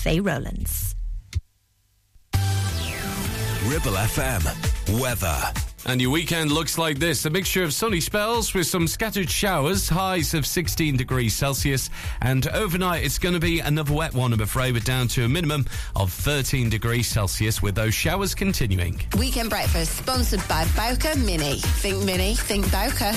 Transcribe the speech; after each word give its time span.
Faye 0.00 0.20
Rowlands. 0.20 0.94
Ribble 3.66 3.92
FM. 3.92 4.98
Weather. 4.98 5.38
And 5.84 6.00
your 6.00 6.10
weekend 6.10 6.50
looks 6.50 6.78
like 6.78 6.98
this 6.98 7.26
a 7.26 7.30
mixture 7.30 7.62
of 7.62 7.74
sunny 7.74 8.00
spells 8.00 8.54
with 8.54 8.66
some 8.66 8.88
scattered 8.88 9.28
showers, 9.28 9.90
highs 9.90 10.32
of 10.32 10.46
16 10.46 10.96
degrees 10.96 11.34
Celsius. 11.34 11.90
And 12.22 12.48
overnight, 12.48 13.04
it's 13.04 13.18
going 13.18 13.34
to 13.34 13.40
be 13.40 13.60
another 13.60 13.92
wet 13.92 14.14
one, 14.14 14.32
I'm 14.32 14.40
afraid, 14.40 14.72
but 14.72 14.84
down 14.84 15.06
to 15.08 15.24
a 15.24 15.28
minimum 15.28 15.66
of 15.94 16.10
13 16.10 16.70
degrees 16.70 17.06
Celsius 17.06 17.60
with 17.60 17.74
those 17.74 17.92
showers 17.92 18.34
continuing. 18.34 19.02
Weekend 19.18 19.50
breakfast 19.50 19.98
sponsored 19.98 20.46
by 20.48 20.66
Bowker 20.74 21.14
Mini. 21.18 21.58
Think 21.58 22.04
Mini, 22.04 22.36
think 22.36 22.72
Bowker. 22.72 23.12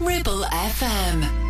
Ribble 0.00 0.44
FM. 0.44 1.49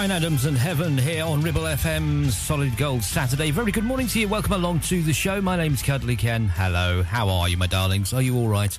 Bryan 0.00 0.12
Adams 0.12 0.46
and 0.46 0.56
Heaven 0.56 0.96
here 0.96 1.26
on 1.26 1.42
Ribble 1.42 1.60
FM's 1.60 2.34
Solid 2.34 2.74
Gold 2.78 3.02
Saturday. 3.02 3.50
Very 3.50 3.70
good 3.70 3.84
morning 3.84 4.06
to 4.06 4.18
you. 4.18 4.28
Welcome 4.28 4.54
along 4.54 4.80
to 4.80 5.02
the 5.02 5.12
show. 5.12 5.42
My 5.42 5.58
name's 5.58 5.82
Cuddly 5.82 6.16
Ken. 6.16 6.48
Hello. 6.48 7.02
How 7.02 7.28
are 7.28 7.50
you, 7.50 7.58
my 7.58 7.66
darlings? 7.66 8.14
Are 8.14 8.22
you 8.22 8.34
all 8.34 8.48
right? 8.48 8.78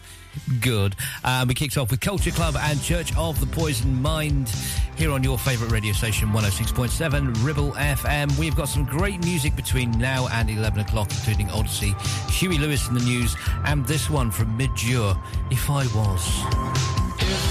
Good. 0.62 0.96
Um, 1.24 1.48
we 1.48 1.54
kicked 1.54 1.78
off 1.78 1.92
with 1.92 2.00
Culture 2.00 2.32
Club 2.32 2.56
and 2.60 2.82
Church 2.82 3.16
of 3.16 3.40
the 3.40 3.46
Poison 3.46 4.02
Mind 4.02 4.52
here 4.98 5.12
on 5.12 5.24
your 5.24 5.38
favourite 5.38 5.72
radio 5.72 5.94
station, 5.94 6.30
106.7 6.30 7.46
Ribble 7.46 7.74
FM. 7.74 8.36
We've 8.40 8.56
got 8.56 8.68
some 8.68 8.84
great 8.84 9.24
music 9.24 9.56
between 9.56 9.92
now 9.92 10.28
and 10.32 10.50
11 10.50 10.80
o'clock, 10.80 11.12
including 11.12 11.52
Odyssey, 11.52 11.94
Huey 12.32 12.58
Lewis 12.58 12.88
and 12.88 12.98
the 12.98 13.06
News, 13.06 13.36
and 13.66 13.86
this 13.86 14.10
one 14.10 14.32
from 14.32 14.58
Midge 14.58 14.90
If 15.52 15.70
I 15.70 15.86
Was. 15.94 17.51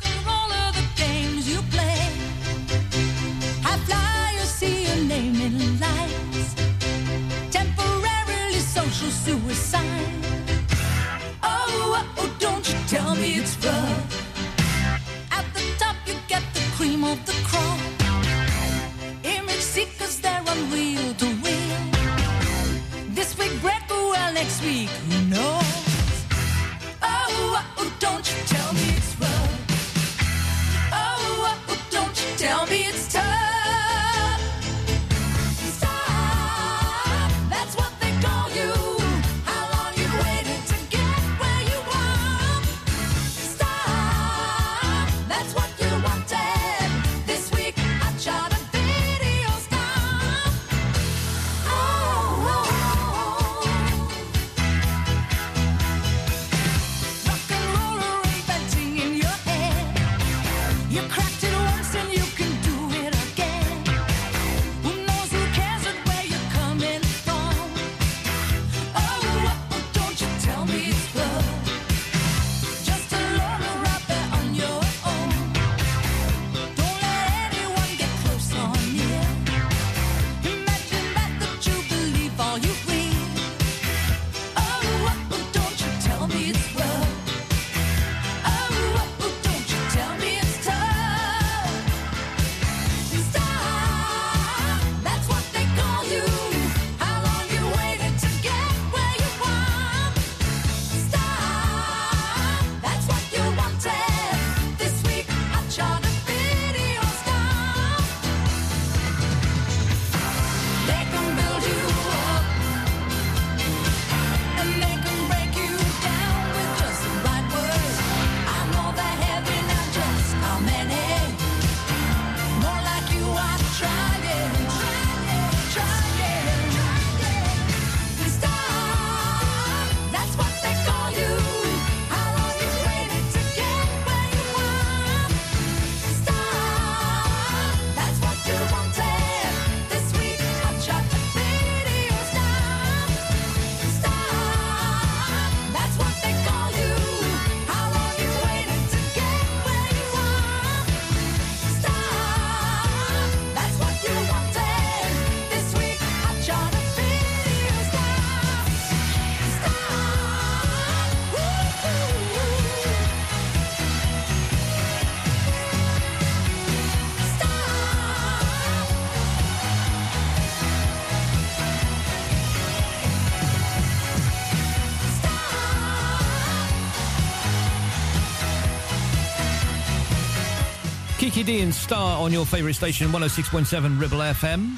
Kiki 181.41 181.53
Dee 181.53 181.63
and 181.63 181.73
Star 181.73 182.21
on 182.21 182.31
your 182.31 182.45
favourite 182.45 182.75
station, 182.75 183.07
106.7 183.07 183.99
Ribble 183.99 184.19
FM. 184.19 184.77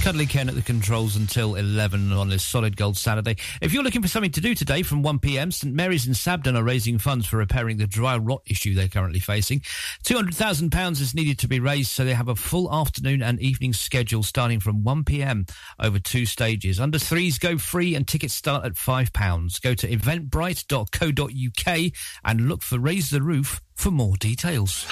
Cuddly 0.00 0.26
Ken 0.26 0.48
at 0.48 0.54
the 0.54 0.62
controls 0.62 1.16
until 1.16 1.56
11 1.56 2.12
on 2.12 2.28
this 2.28 2.44
Solid 2.44 2.76
Gold 2.76 2.96
Saturday. 2.96 3.34
If 3.60 3.72
you're 3.72 3.82
looking 3.82 4.02
for 4.02 4.08
something 4.08 4.30
to 4.30 4.40
do 4.40 4.54
today 4.54 4.82
from 4.82 5.02
1pm, 5.02 5.52
St 5.52 5.74
Mary's 5.74 6.06
and 6.06 6.14
Sabden 6.14 6.56
are 6.56 6.62
raising 6.62 6.98
funds 6.98 7.26
for 7.26 7.38
repairing 7.38 7.78
the 7.78 7.88
dry 7.88 8.18
rot 8.18 8.42
issue 8.46 8.74
they're 8.74 8.86
currently 8.86 9.18
facing. 9.18 9.58
£200,000 10.04 11.00
is 11.00 11.12
needed 11.12 11.40
to 11.40 11.48
be 11.48 11.58
raised, 11.58 11.90
so 11.90 12.04
they 12.04 12.14
have 12.14 12.28
a 12.28 12.36
full 12.36 12.72
afternoon 12.72 13.20
and 13.20 13.40
evening 13.40 13.72
schedule 13.72 14.22
starting 14.22 14.60
from 14.60 14.84
1pm 14.84 15.50
over 15.80 15.98
two 15.98 16.24
stages. 16.24 16.78
Under 16.78 17.00
threes 17.00 17.40
go 17.40 17.58
free 17.58 17.96
and 17.96 18.06
tickets 18.06 18.34
start 18.34 18.64
at 18.64 18.74
£5. 18.74 19.60
Go 19.60 19.74
to 19.74 19.88
eventbrite.co.uk 19.88 21.92
and 22.24 22.48
look 22.48 22.62
for 22.62 22.78
Raise 22.78 23.10
the 23.10 23.22
Roof 23.22 23.60
for 23.74 23.90
more 23.90 24.16
details. 24.16 24.86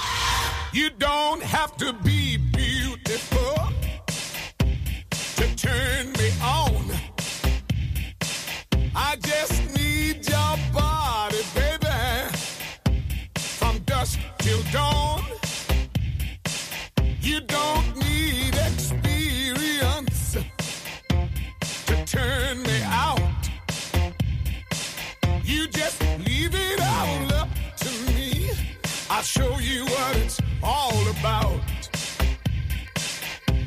You 0.72 0.88
don't 0.88 1.42
have 1.42 1.76
to 1.78 1.92
be 1.92 2.36
beautiful 2.36 3.56
to 5.36 5.56
turn 5.56 6.12
me 6.12 6.30
on. 6.40 6.84
I 8.94 9.16
just 9.16 9.74
need 9.74 10.28
your 10.28 10.56
body, 10.72 11.42
baby, 11.56 11.88
from 13.34 13.78
dusk 13.80 14.20
till 14.38 14.62
dawn. 14.70 15.24
You 17.20 17.40
don't 17.40 17.96
need 17.96 18.54
experience 18.54 20.36
to 21.86 22.04
turn 22.06 22.62
me 22.62 22.80
out. 22.84 23.20
You 25.42 25.66
just 25.66 26.00
leave 26.24 26.54
it 26.54 26.80
all 26.80 27.34
up 27.34 27.48
to 27.78 28.12
me. 28.12 28.50
I'll 29.10 29.22
show 29.22 29.58
you 29.58 29.84
what 29.86 30.16
it's 30.16 30.39
all 30.62 31.07
about. 31.09 31.61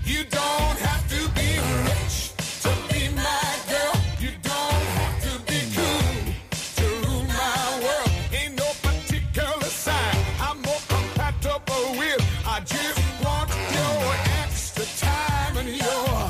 You 0.05 0.23
don't 0.25 0.77
have 0.79 1.07
to 1.09 1.29
be 1.33 1.59
rich 1.89 2.33
to 2.63 2.69
be 2.93 3.09
my 3.15 3.55
girl. 3.69 3.95
You 4.19 4.31
don't 4.41 4.85
have 4.99 5.17
to 5.27 5.39
be 5.49 5.59
cool 5.75 6.33
to 6.77 6.85
rule 7.07 7.23
my 7.23 7.79
world. 7.83 8.11
Ain't 8.33 8.57
no 8.57 8.69
particular 8.81 9.69
sign 9.69 10.17
I'm 10.39 10.61
more 10.61 10.81
compatible 10.87 11.97
with. 11.97 12.21
I 12.45 12.59
just 12.61 12.99
want 13.23 13.49
your 13.77 14.15
extra 14.43 14.85
time 14.97 15.57
and 15.57 15.69
your 15.69 16.29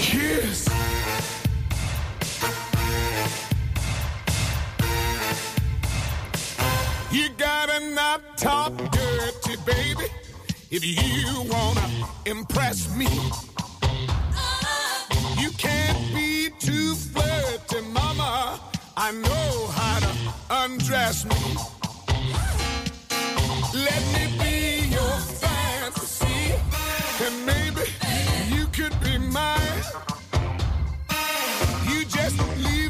kiss. 0.00 0.68
You 7.10 7.28
gotta 7.36 7.78
not 7.94 8.38
talk 8.38 8.72
dirty, 8.90 9.01
baby, 9.64 10.06
if 10.70 10.84
you 10.84 11.42
wanna 11.50 11.88
impress 12.26 12.94
me, 12.96 13.08
you 15.38 15.50
can't 15.52 16.14
be 16.14 16.50
too 16.58 16.94
flirty, 16.94 17.80
mama. 17.92 18.60
I 18.96 19.12
know 19.12 19.66
how 19.68 20.00
to 20.00 20.12
undress 20.64 21.24
me. 21.24 21.56
Let 23.74 24.02
me 24.14 24.24
be 24.42 24.88
your 24.88 25.16
fantasy, 25.42 26.54
and 27.24 27.46
maybe 27.46 27.86
you 28.54 28.66
could 28.66 28.98
be 29.00 29.18
mine. 29.18 29.82
You 31.88 32.04
just 32.04 32.36
leave 32.58 32.81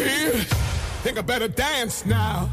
kid. 0.00 0.46
Think 1.02 1.18
I 1.18 1.22
better 1.22 1.48
dance 1.48 2.04
now. 2.06 2.50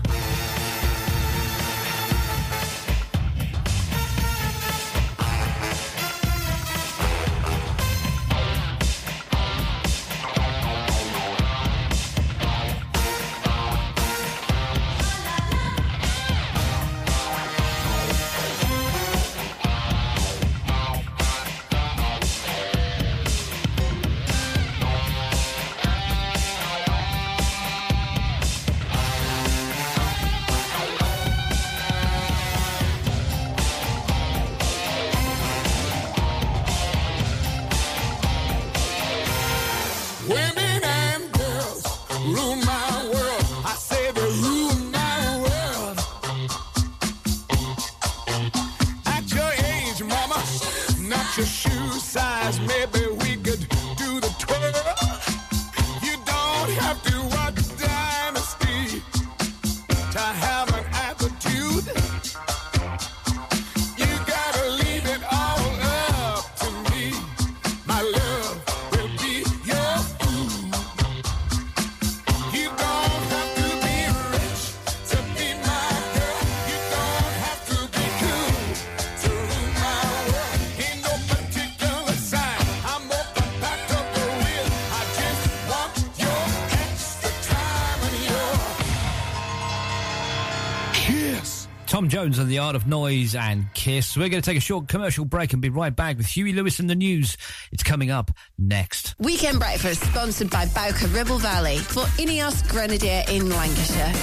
Tom 92.08 92.24
Jones 92.24 92.40
and 92.40 92.50
the 92.50 92.60
Art 92.60 92.78
of 92.78 92.88
Noise 92.88 93.36
and 93.36 93.66
Kiss. 93.74 94.16
We're 94.16 94.30
going 94.30 94.42
to 94.42 94.50
take 94.50 94.58
a 94.58 94.62
short 94.62 94.88
commercial 94.88 95.26
break 95.26 95.52
and 95.52 95.62
be 95.62 95.68
right 95.68 95.94
back 95.94 96.16
with 96.16 96.26
Huey 96.26 96.54
Lewis 96.54 96.80
and 96.80 96.90
the 96.90 96.96
news. 96.96 97.36
It's 97.74 97.84
coming 97.84 98.12
up 98.12 98.32
next. 98.58 99.14
Weekend 99.20 99.60
Breakfast 99.60 100.04
sponsored 100.04 100.50
by 100.50 100.68
Bowker 100.68 101.08
Ribble 101.08 101.40
Valley 101.40 101.80
for 101.80 102.04
Ineos 102.18 102.66
Grenadier 102.70 103.26
in 103.28 103.50
Lancashire. 103.50 104.14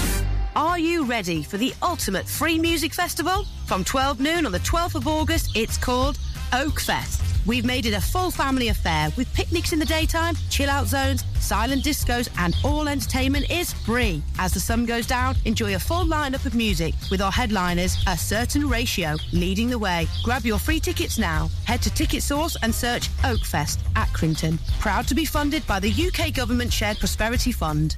Are 0.56 0.78
you 0.78 1.04
ready 1.04 1.42
for 1.42 1.58
the 1.58 1.74
ultimate 1.82 2.26
free 2.26 2.58
music 2.58 2.94
festival? 2.94 3.44
From 3.66 3.84
12 3.84 4.18
noon 4.18 4.46
on 4.46 4.52
the 4.52 4.60
12th 4.60 4.94
of 4.94 5.06
August, 5.06 5.54
it's 5.54 5.76
called 5.76 6.18
Oak 6.54 6.80
Fest. 6.80 7.23
We've 7.46 7.64
made 7.64 7.84
it 7.84 7.92
a 7.92 8.00
full 8.00 8.30
family 8.30 8.68
affair 8.68 9.10
with 9.16 9.32
picnics 9.34 9.72
in 9.72 9.78
the 9.78 9.84
daytime, 9.84 10.36
chill 10.48 10.70
out 10.70 10.86
zones, 10.86 11.24
silent 11.40 11.84
discos, 11.84 12.28
and 12.38 12.56
all 12.64 12.88
entertainment 12.88 13.50
is 13.50 13.72
free. 13.72 14.22
As 14.38 14.54
the 14.54 14.60
sun 14.60 14.86
goes 14.86 15.06
down, 15.06 15.36
enjoy 15.44 15.74
a 15.74 15.78
full 15.78 16.04
lineup 16.06 16.46
of 16.46 16.54
music 16.54 16.94
with 17.10 17.20
our 17.20 17.32
headliners, 17.32 18.02
A 18.06 18.16
Certain 18.16 18.68
Ratio, 18.68 19.16
leading 19.32 19.68
the 19.68 19.78
way. 19.78 20.06
Grab 20.22 20.44
your 20.44 20.58
free 20.58 20.80
tickets 20.80 21.18
now. 21.18 21.50
Head 21.64 21.82
to 21.82 21.90
Ticket 21.90 22.22
Source 22.22 22.56
and 22.62 22.74
search 22.74 23.10
Oakfest 23.18 23.78
at 23.94 24.10
Crington. 24.12 24.58
Proud 24.80 25.06
to 25.08 25.14
be 25.14 25.26
funded 25.26 25.66
by 25.66 25.80
the 25.80 25.90
UK 25.90 26.32
Government 26.32 26.72
Shared 26.72 26.98
Prosperity 26.98 27.52
Fund. 27.52 27.96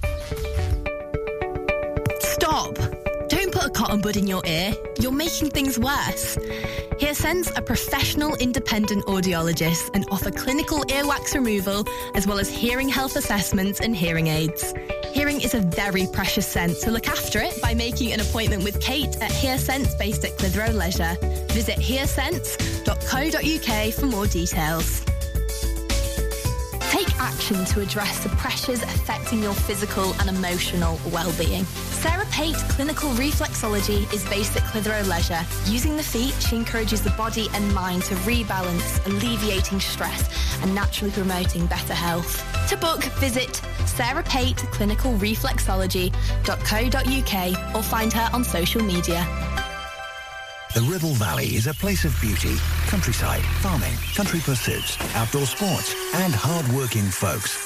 Stop! 2.20 2.76
Don't 3.28 3.52
put 3.52 3.64
a 3.64 3.70
cotton 3.70 4.00
bud 4.00 4.16
in 4.16 4.26
your 4.26 4.42
ear. 4.46 4.72
You're 5.00 5.10
making 5.12 5.50
things 5.50 5.78
worse. 5.78 6.38
HearSense 6.98 7.56
are 7.58 7.62
professional 7.62 8.36
independent 8.36 9.04
audiologists 9.04 9.90
and 9.92 10.06
offer 10.10 10.30
clinical 10.30 10.78
earwax 10.84 11.34
removal 11.34 11.84
as 12.14 12.26
well 12.26 12.38
as 12.38 12.48
hearing 12.48 12.88
health 12.88 13.16
assessments 13.16 13.80
and 13.80 13.94
hearing 13.94 14.28
aids. 14.28 14.72
Hearing 15.12 15.42
is 15.42 15.52
a 15.52 15.60
very 15.60 16.06
precious 16.10 16.46
sense, 16.46 16.80
so 16.80 16.90
look 16.90 17.06
after 17.06 17.40
it 17.40 17.60
by 17.60 17.74
making 17.74 18.12
an 18.12 18.20
appointment 18.20 18.64
with 18.64 18.80
Kate 18.80 19.14
at 19.20 19.30
HearSense 19.30 19.98
based 19.98 20.24
at 20.24 20.38
Clitheroe 20.38 20.72
Leisure. 20.72 21.18
Visit 21.52 21.76
hearsense.co.uk 21.76 23.92
for 23.92 24.06
more 24.06 24.26
details. 24.26 25.04
Take 26.90 27.14
action 27.20 27.62
to 27.66 27.82
address 27.82 28.22
the 28.22 28.30
pressures 28.30 28.82
affecting 28.82 29.42
your 29.42 29.52
physical 29.52 30.14
and 30.14 30.30
emotional 30.30 30.98
well-being. 31.12 31.66
Sarah 31.96 32.26
Pate 32.30 32.56
Clinical 32.68 33.08
Reflexology 33.10 34.12
is 34.12 34.24
based 34.28 34.56
at 34.56 34.62
Clitheroe 34.64 35.08
Leisure. 35.08 35.40
Using 35.64 35.96
the 35.96 36.02
feet, 36.02 36.34
she 36.40 36.54
encourages 36.54 37.00
the 37.02 37.08
body 37.10 37.48
and 37.54 37.74
mind 37.74 38.02
to 38.04 38.14
rebalance, 38.16 39.04
alleviating 39.06 39.80
stress 39.80 40.28
and 40.62 40.74
naturally 40.74 41.10
promoting 41.10 41.64
better 41.66 41.94
health. 41.94 42.44
To 42.68 42.76
book, 42.76 43.02
visit 43.18 43.62
Sarah 43.86 44.22
Pate 44.24 44.58
Clinical 44.72 45.14
Reflexology.co.uk 45.14 47.74
or 47.74 47.82
find 47.82 48.12
her 48.12 48.28
on 48.34 48.44
social 48.44 48.82
media. 48.82 49.26
The 50.74 50.82
Ribble 50.82 51.14
Valley 51.14 51.56
is 51.56 51.66
a 51.66 51.72
place 51.72 52.04
of 52.04 52.14
beauty, 52.20 52.56
countryside, 52.88 53.42
farming, 53.62 53.94
country 54.14 54.40
pursuits, 54.40 54.98
outdoor 55.14 55.46
sports, 55.46 55.94
and 56.14 56.34
hard-working 56.34 57.06
folks. 57.06 57.65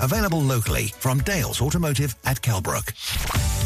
Available 0.00 0.42
locally 0.42 0.92
from 0.98 1.20
Dales 1.20 1.60
Automotive 1.60 2.14
at 2.24 2.40
Kelbrook. 2.40 3.65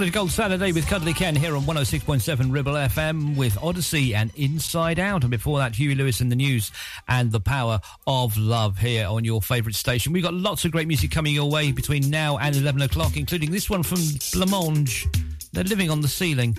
Solid 0.00 0.14
Gold 0.14 0.30
Saturday 0.30 0.72
with 0.72 0.86
Cuddly 0.86 1.12
Ken 1.12 1.36
here 1.36 1.54
on 1.54 1.64
106.7 1.64 2.50
Ribble 2.50 2.72
FM 2.72 3.36
with 3.36 3.62
Odyssey 3.62 4.14
and 4.14 4.32
Inside 4.34 4.98
Out. 4.98 5.24
And 5.24 5.30
before 5.30 5.58
that, 5.58 5.74
Huey 5.74 5.94
Lewis 5.94 6.22
and 6.22 6.32
the 6.32 6.36
News 6.36 6.72
and 7.06 7.30
the 7.30 7.38
Power 7.38 7.82
of 8.06 8.34
Love 8.38 8.78
here 8.78 9.06
on 9.06 9.26
your 9.26 9.42
favourite 9.42 9.74
station. 9.74 10.14
We've 10.14 10.22
got 10.22 10.32
lots 10.32 10.64
of 10.64 10.72
great 10.72 10.88
music 10.88 11.10
coming 11.10 11.34
your 11.34 11.50
way 11.50 11.70
between 11.70 12.08
now 12.08 12.38
and 12.38 12.56
11 12.56 12.80
o'clock, 12.80 13.18
including 13.18 13.50
this 13.50 13.68
one 13.68 13.82
from 13.82 13.98
Blancmange. 13.98 15.04
They're 15.52 15.64
living 15.64 15.90
on 15.90 16.00
the 16.00 16.08
ceiling. 16.08 16.54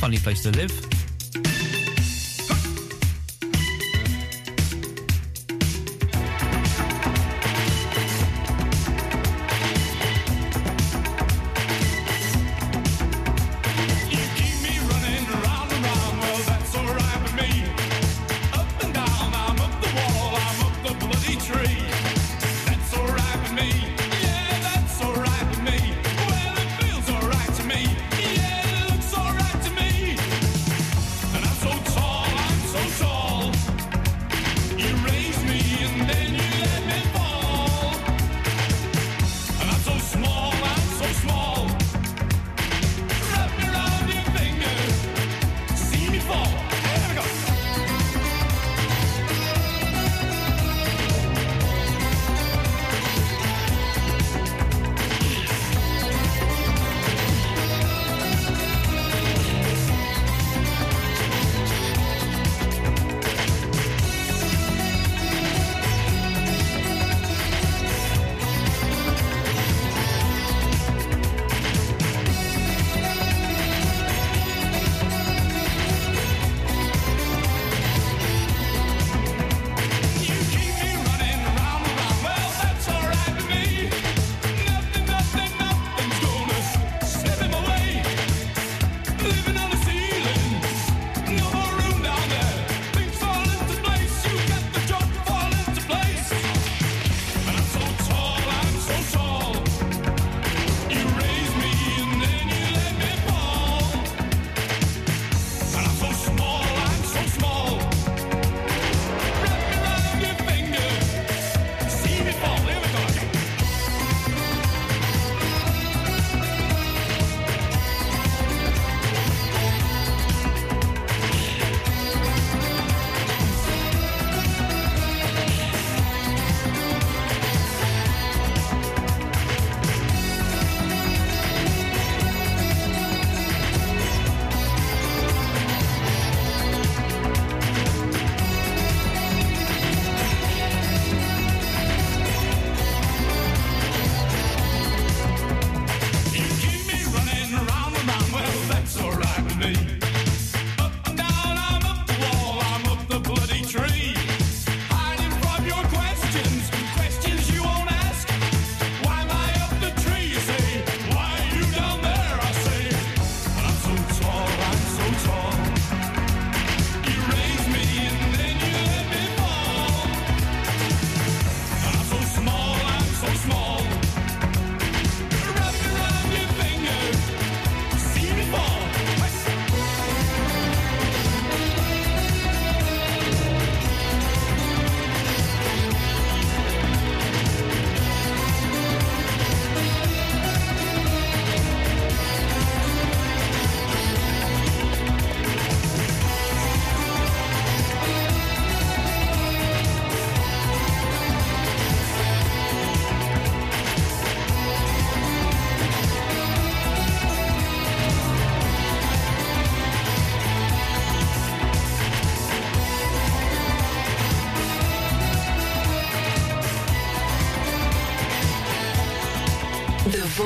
Funny 0.00 0.16
place 0.16 0.42
to 0.44 0.50
live. 0.52 1.01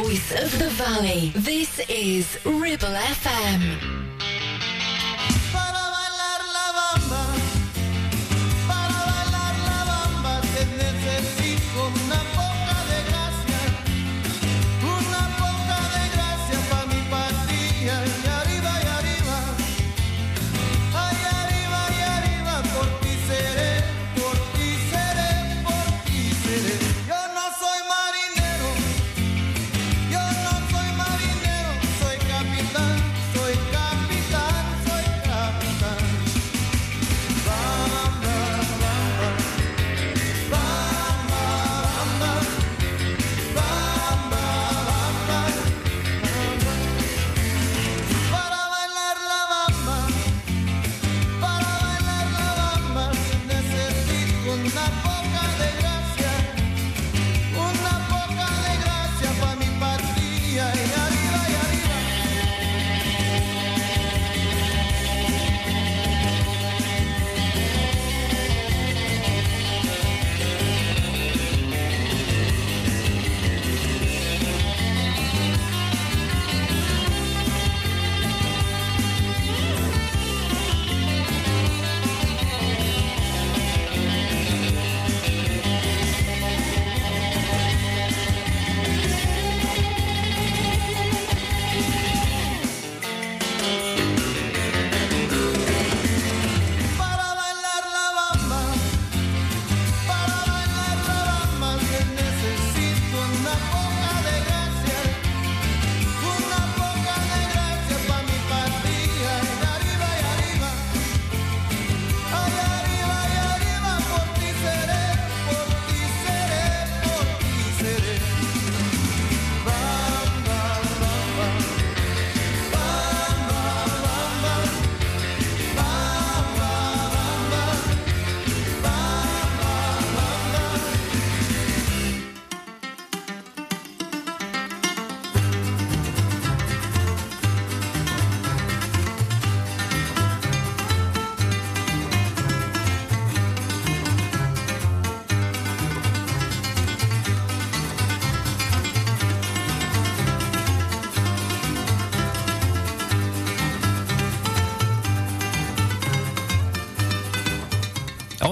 Voice 0.06 0.30
of 0.40 0.58
the 0.60 0.68
valley. 0.70 1.32
This 1.34 1.80
is 1.88 2.38
Ribble 2.44 2.94
FM. 2.94 3.95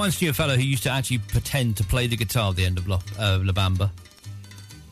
Once 0.04 0.20
knew 0.20 0.28
a 0.28 0.34
fellow 0.34 0.54
who 0.54 0.62
used 0.62 0.82
to 0.82 0.90
actually 0.90 1.16
pretend 1.16 1.78
to 1.78 1.82
play 1.82 2.06
the 2.06 2.14
guitar 2.14 2.50
at 2.50 2.56
the 2.56 2.66
end 2.66 2.76
of 2.76 2.86
La, 2.86 2.96
uh, 3.18 3.38
La 3.42 3.54
Bamba. 3.54 3.90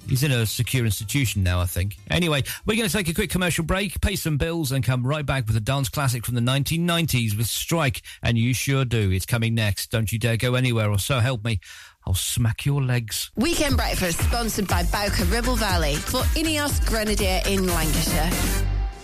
He's 0.09 0.23
in 0.23 0.33
a 0.33 0.47
secure 0.47 0.87
institution 0.87 1.43
now, 1.43 1.61
I 1.61 1.67
think. 1.67 1.99
Anyway, 2.11 2.45
we're 2.65 2.79
going 2.79 2.89
to 2.89 2.97
take 2.97 3.11
a 3.11 3.13
quick 3.13 3.29
commercial 3.29 3.63
break, 3.63 4.01
pay 4.01 4.17
some 4.17 4.39
bills, 4.39 4.73
and 4.73 4.83
come 4.83 5.07
right 5.07 5.27
back 5.27 5.47
with 5.47 5.55
a 5.55 5.61
dance 5.61 5.91
classic 5.91 6.25
from 6.25 6.35
the 6.35 6.41
1990s 6.41 7.37
with 7.37 7.47
Strike. 7.47 8.01
And 8.23 8.39
you 8.39 8.55
sure 8.55 8.87
do. 8.87 9.11
It's 9.11 9.27
coming 9.27 9.55
next. 9.55 9.91
Don't 9.91 10.11
you 10.11 10.19
dare 10.19 10.39
go 10.39 10.55
anywhere, 10.55 10.91
or 10.91 10.99
so 10.99 11.19
help 11.19 11.45
me, 11.45 11.61
I'll 12.07 12.15
smack 12.15 12.65
your 12.65 12.83
legs. 12.83 13.31
Weekend 13.37 13.77
Breakfast 13.77 14.19
sponsored 14.19 14.67
by 14.67 14.83
Bowker 14.85 15.25
Ribble 15.25 15.57
Valley 15.57 15.97
for 15.97 16.23
Ineos 16.33 16.83
Grenadier 16.87 17.43
in 17.47 17.67
Lancashire. 17.67 18.62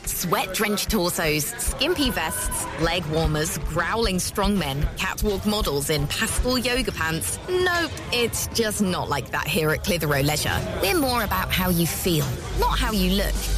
Sweat 0.08 0.54
drenched 0.54 0.90
torsos, 0.90 1.44
skimpy 1.58 2.10
vests, 2.10 2.66
leg 2.80 3.04
warmers, 3.06 3.58
growling 3.58 4.16
strongmen, 4.16 4.84
catwalk 4.96 5.44
models 5.44 5.90
in 5.90 6.06
pastel 6.06 6.56
yoga 6.56 6.90
pants. 6.90 7.38
Nope, 7.48 7.92
it's 8.10 8.48
just 8.48 8.80
not 8.80 9.10
like 9.10 9.30
that 9.32 9.46
here 9.46 9.70
at 9.70 9.84
Clitheroe 9.84 10.22
Leisure. 10.22 10.58
We're 10.80 10.98
more 10.98 11.24
about 11.24 11.52
how 11.52 11.68
you 11.68 11.86
feel, 11.86 12.26
not 12.58 12.78
how 12.78 12.90
you 12.90 13.12
look. 13.12 13.57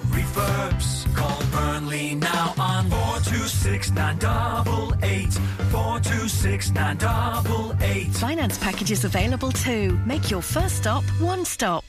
refurbs. 0.11 1.13
Call 1.15 1.41
Burnley 1.51 2.15
now 2.15 2.53
on 2.57 2.89
426 2.89 3.91
988. 3.91 5.33
426 5.71 6.71
988. 6.71 8.07
Finance 8.13 8.57
packages 8.57 9.03
available 9.05 9.51
too. 9.51 9.97
Make 10.05 10.29
your 10.29 10.41
first 10.41 10.77
stop 10.77 11.03
one 11.19 11.45
stop. 11.45 11.83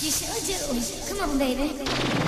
You 0.00 0.10
sure 0.10 0.40
do. 0.46 1.14
Come 1.14 1.30
on, 1.30 1.38
baby. 1.38 2.27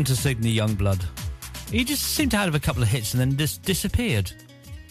Happened 0.00 0.16
to 0.16 0.22
Sidney 0.22 0.56
Youngblood? 0.56 1.04
He 1.70 1.84
just 1.84 2.02
seemed 2.02 2.30
to 2.30 2.38
have 2.38 2.54
a 2.54 2.58
couple 2.58 2.82
of 2.82 2.88
hits 2.88 3.12
and 3.12 3.20
then 3.20 3.36
just 3.36 3.60
disappeared. 3.64 4.32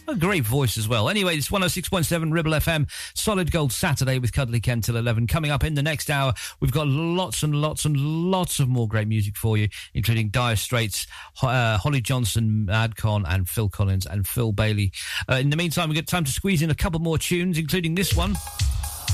A 0.08 0.14
great 0.14 0.44
voice 0.44 0.78
as 0.78 0.88
well. 0.88 1.10
Anyway, 1.10 1.36
it's 1.36 1.50
106.7 1.50 2.32
Ribble 2.32 2.52
FM, 2.52 2.88
Solid 3.16 3.52
Gold 3.52 3.72
Saturday 3.72 4.20
with 4.20 4.34
Cuddly 4.34 4.60
Ken 4.60 4.82
till 4.82 4.98
11. 4.98 5.26
Coming 5.26 5.50
up 5.50 5.64
in 5.64 5.74
the 5.74 5.82
next 5.82 6.12
hour, 6.12 6.36
we've 6.60 6.72
got 6.72 6.86
lots 6.86 7.42
and 7.42 7.56
lots 7.56 7.86
and 7.86 7.98
lots 7.98 8.60
of 8.60 8.70
more 8.70 8.88
great 8.88 9.08
music 9.08 9.36
for 9.36 9.58
you, 9.58 9.68
including 9.96 10.30
Dire 10.30 10.56
Straits, 10.56 11.08
uh, 11.42 11.80
Holly 11.80 12.02
Johnson, 12.02 12.68
Adcon, 12.70 13.26
and 13.28 13.50
Phil 13.50 13.68
Collins 13.68 14.06
and 14.06 14.28
Phil 14.28 14.52
Bailey. 14.52 14.92
Uh, 15.28 15.38
in 15.38 15.50
the 15.50 15.58
meantime, 15.58 15.90
we've 15.90 15.98
got 15.98 16.06
time 16.06 16.24
to 16.24 16.32
squeeze 16.32 16.62
in 16.62 16.70
a 16.70 16.76
couple 16.76 17.00
more 17.00 17.18
tunes, 17.18 17.58
including 17.58 17.96
this 17.96 18.16
one 18.16 18.36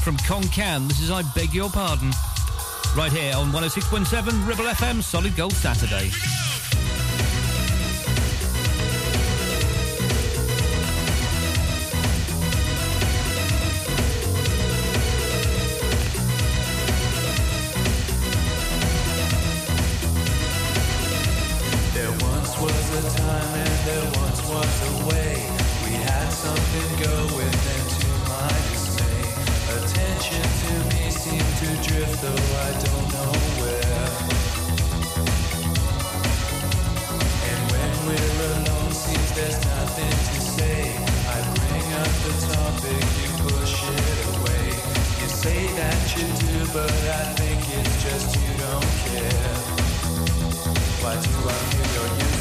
from 0.04 0.18
Kon 0.18 0.44
Kan. 0.50 0.90
This 0.90 1.00
is 1.00 1.10
I 1.10 1.22
Beg 1.34 1.54
Your 1.54 1.70
Pardon. 1.70 2.12
Right 2.96 3.12
here 3.12 3.36
on 3.36 3.52
106.7 3.52 4.48
Ribble 4.48 4.64
FM, 4.64 5.04
Solid 5.04 5.36
Gold 5.36 5.52
Saturday. 5.52 6.10
There 21.94 22.12
once 22.12 22.58
was 22.62 22.96
a 22.96 23.18
time 23.18 23.56
and 23.56 23.88
there 23.88 24.22
once 24.22 24.42
was 24.48 24.85
drift 31.96 32.22
though 32.22 32.46
I 32.68 32.72
don't 32.86 33.08
know 33.16 33.32
where. 33.62 34.08
And 37.50 37.60
when 37.72 37.92
we're 38.06 38.36
alone 38.52 38.92
seems 38.92 39.32
there's 39.38 39.60
nothing 39.76 40.16
to 40.30 40.38
say. 40.56 40.80
I 41.34 41.38
bring 41.56 41.88
up 42.04 42.14
the 42.26 42.34
topic, 42.52 43.04
you 43.22 43.30
push 43.48 43.76
it 43.96 44.20
away. 44.34 44.68
You 45.22 45.28
say 45.44 45.62
that 45.80 46.00
you 46.16 46.28
do, 46.44 46.56
but 46.74 46.92
I 46.92 47.24
think 47.40 47.60
it's 47.78 47.96
just 48.04 48.30
you 48.44 48.52
don't 48.66 48.92
care. 49.06 49.56
Why 51.02 51.14
do 51.16 51.32
I 51.48 51.60
feel 51.72 52.08
you're 52.18 52.35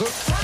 you 0.00 0.43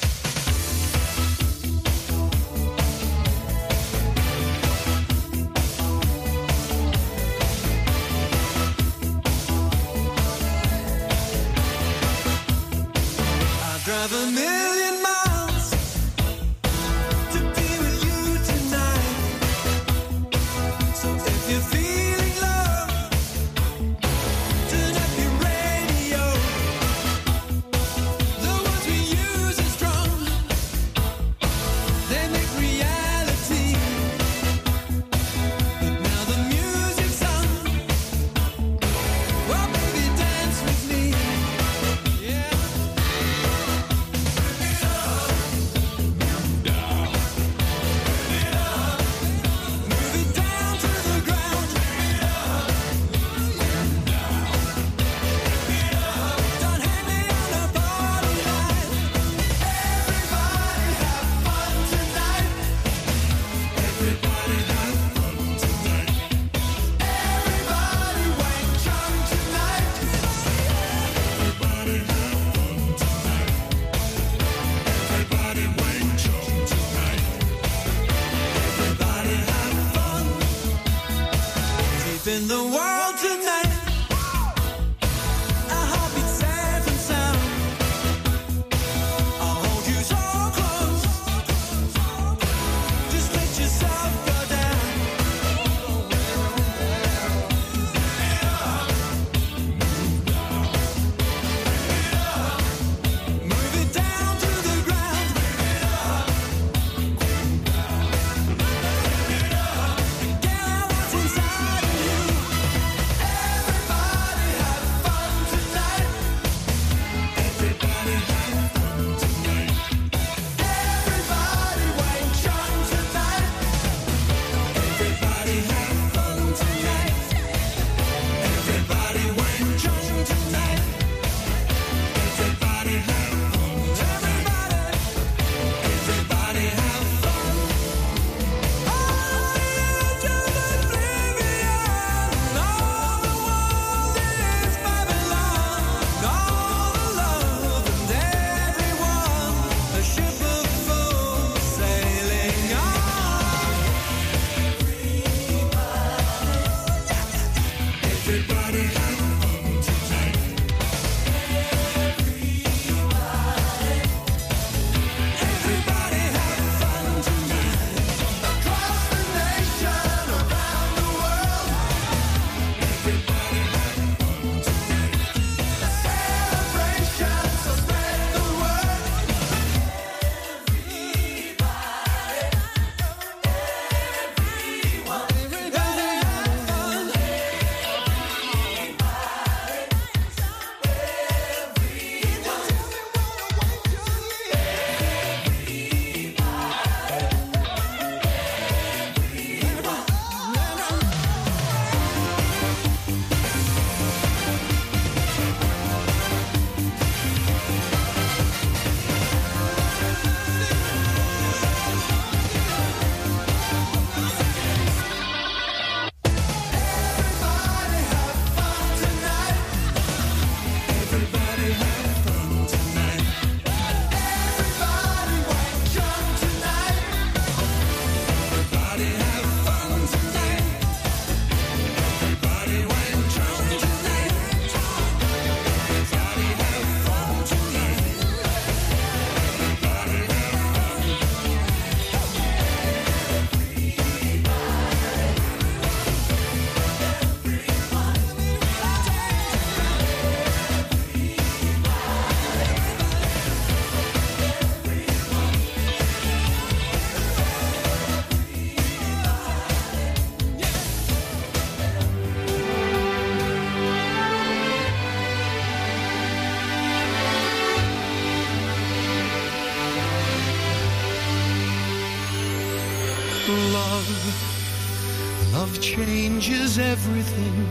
Changes 276.71 276.79
everything. 276.79 277.65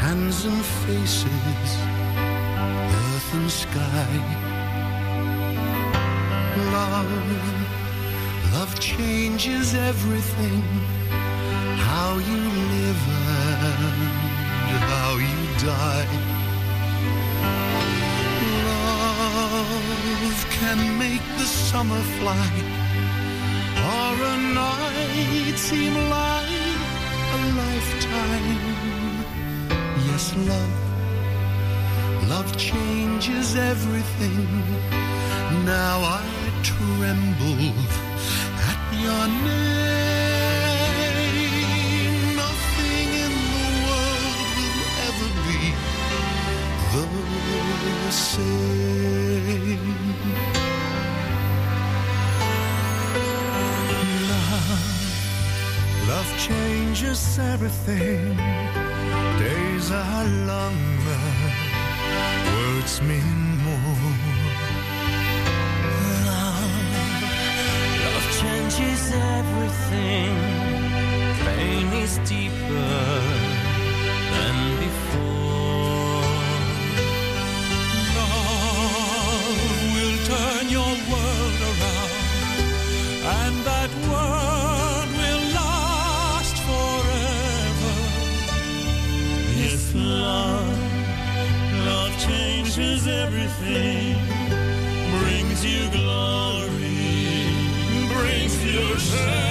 Hands 0.00 0.44
and 0.44 0.64
faces, 0.64 1.77
changes 57.08 57.38
everything. 57.38 58.36
Days 59.38 59.90
are 59.90 60.24
longer, 60.46 61.24
words 62.52 63.00
mean 63.00 63.58
more. 63.64 64.12
Love, 66.26 66.74
love 68.04 68.26
changes 68.40 69.12
everything. 69.12 70.34
Pain 71.46 71.86
is 72.02 72.18
deeper 72.28 72.90
than 74.32 74.78
before. 74.78 75.47
Brings 93.60 95.64
you 95.64 95.90
glory, 95.90 96.68
brings 98.14 98.64
you 98.64 98.96
shame. 98.98 99.47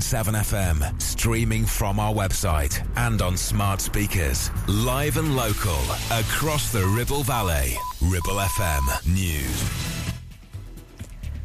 FM, 0.00 1.00
streaming 1.00 1.66
from 1.66 2.00
our 2.00 2.12
website 2.14 2.86
and 2.96 3.20
on 3.20 3.36
smart 3.36 3.80
speakers. 3.80 4.50
Live 4.66 5.18
and 5.18 5.36
local 5.36 5.78
across 6.10 6.72
the 6.72 6.86
Ribble 6.86 7.22
Valley. 7.22 7.76
Ribble 8.00 8.40
FM 8.40 9.06
News. 9.12 9.92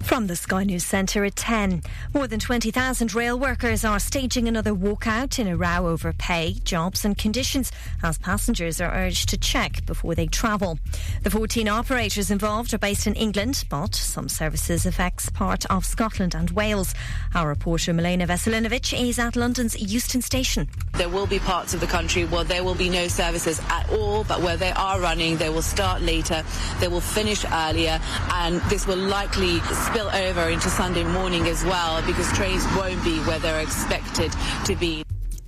From 0.07 0.27
the 0.27 0.37
Sky 0.37 0.63
News 0.63 0.85
Centre 0.85 1.25
at 1.25 1.35
10. 1.35 1.81
More 2.13 2.27
than 2.27 2.39
20,000 2.39 3.13
rail 3.13 3.37
workers 3.37 3.83
are 3.83 3.99
staging 3.99 4.47
another 4.47 4.71
walkout 4.71 5.37
in 5.37 5.47
a 5.47 5.57
row 5.57 5.87
over 5.87 6.07
pay, 6.27 6.53
jobs 6.65 7.05
and 7.05 7.17
conditions 7.17 7.71
as 8.03 8.17
passengers 8.17 8.81
are 8.81 8.93
urged 8.93 9.29
to 9.29 9.37
check 9.37 9.85
before 9.85 10.13
they 10.13 10.27
travel. 10.27 10.77
The 11.23 11.29
14 11.29 11.69
operators 11.69 12.29
involved 12.29 12.73
are 12.73 12.77
based 12.77 13.07
in 13.07 13.15
England, 13.15 13.63
but 13.69 13.95
some 13.95 14.27
services 14.27 14.85
affects 14.85 15.29
part 15.29 15.65
of 15.67 15.85
Scotland 15.85 16.35
and 16.35 16.49
Wales. 16.51 16.93
Our 17.33 17.47
reporter 17.47 17.93
Milena 17.93 18.27
Veselinovic 18.27 18.91
is 18.99 19.19
at 19.19 19.37
London's 19.37 19.79
Euston 19.79 20.21
Station. 20.21 20.67
There 20.97 21.07
will 21.07 21.27
be 21.27 21.39
parts 21.39 21.73
of 21.73 21.79
the 21.79 21.87
country 21.87 22.25
where 22.25 22.43
there 22.43 22.63
will 22.65 22.75
be 22.75 22.89
no 22.89 23.07
services 23.07 23.61
at 23.69 23.89
all, 23.89 24.25
but 24.25 24.41
where 24.41 24.57
they 24.57 24.71
are 24.71 24.99
running, 24.99 25.37
they 25.37 25.49
will 25.49 25.61
start 25.61 26.01
later, 26.01 26.43
they 26.81 26.89
will 26.89 26.99
finish 26.99 27.45
earlier, 27.45 28.01
and 28.33 28.59
this 28.63 28.85
will 28.85 28.97
likely 28.97 29.61
spill 29.87 30.09
over 30.09 30.49
into 30.49 30.69
Sunday 30.69 31.05
morning 31.05 31.47
as 31.47 31.63
well 31.63 32.05
because 32.05 32.29
trains 32.33 32.65
won't 32.75 33.01
be 33.05 33.17
where 33.19 33.39
they're 33.39 33.61
expected 33.61 34.33
to 34.65 34.75
be. 34.75 35.05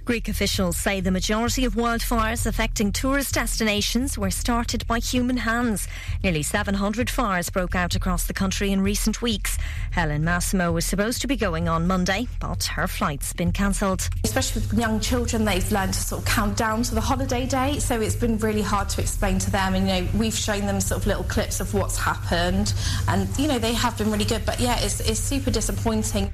Greek 0.09 0.27
officials 0.27 0.75
say 0.75 0.99
the 0.99 1.11
majority 1.11 1.65
of 1.65 1.75
wildfires 1.75 2.47
affecting 2.47 2.91
tourist 2.91 3.35
destinations 3.35 4.17
were 4.17 4.31
started 4.31 4.83
by 4.87 4.97
human 4.97 5.37
hands. 5.37 5.87
Nearly 6.23 6.41
700 6.41 7.11
fires 7.11 7.51
broke 7.51 7.75
out 7.75 7.93
across 7.93 8.25
the 8.25 8.33
country 8.33 8.71
in 8.71 8.81
recent 8.81 9.21
weeks. 9.21 9.59
Helen 9.91 10.23
Massimo 10.23 10.71
was 10.71 10.83
supposed 10.83 11.21
to 11.21 11.27
be 11.27 11.35
going 11.35 11.69
on 11.69 11.85
Monday, 11.85 12.27
but 12.39 12.63
her 12.63 12.87
flight's 12.87 13.33
been 13.33 13.51
cancelled. 13.51 14.09
especially 14.23 14.63
with 14.63 14.73
young 14.73 14.99
children, 14.99 15.45
they've 15.45 15.71
learned 15.71 15.93
to 15.93 15.99
sort 15.99 16.23
of 16.23 16.27
count 16.27 16.57
down 16.57 16.81
to 16.81 16.95
the 16.95 17.01
holiday 17.01 17.45
date. 17.45 17.83
So 17.83 18.01
it's 18.01 18.15
been 18.15 18.39
really 18.39 18.63
hard 18.63 18.89
to 18.89 19.01
explain 19.01 19.37
to 19.37 19.51
them. 19.51 19.75
And, 19.75 19.87
you 19.87 19.93
know, 19.93 20.07
we've 20.15 20.33
shown 20.33 20.65
them 20.65 20.81
sort 20.81 21.01
of 21.01 21.05
little 21.05 21.25
clips 21.25 21.59
of 21.59 21.71
what's 21.75 21.99
happened. 21.99 22.73
And, 23.07 23.29
you 23.37 23.47
know, 23.47 23.59
they 23.59 23.73
have 23.73 23.95
been 23.95 24.11
really 24.11 24.25
good. 24.25 24.43
But 24.43 24.59
yeah, 24.59 24.79
it's, 24.79 25.01
it's 25.01 25.19
super 25.19 25.51
disappointing. 25.51 26.33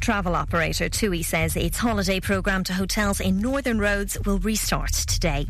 Travel 0.00 0.36
operator 0.36 0.88
TUI 0.88 1.22
says 1.22 1.56
its 1.56 1.78
holiday 1.78 2.20
programme 2.20 2.64
to 2.64 2.72
hotels 2.72 3.20
in 3.20 3.38
northern 3.38 3.78
Rhodes 3.78 4.18
will 4.24 4.38
restart 4.38 4.92
today. 4.92 5.46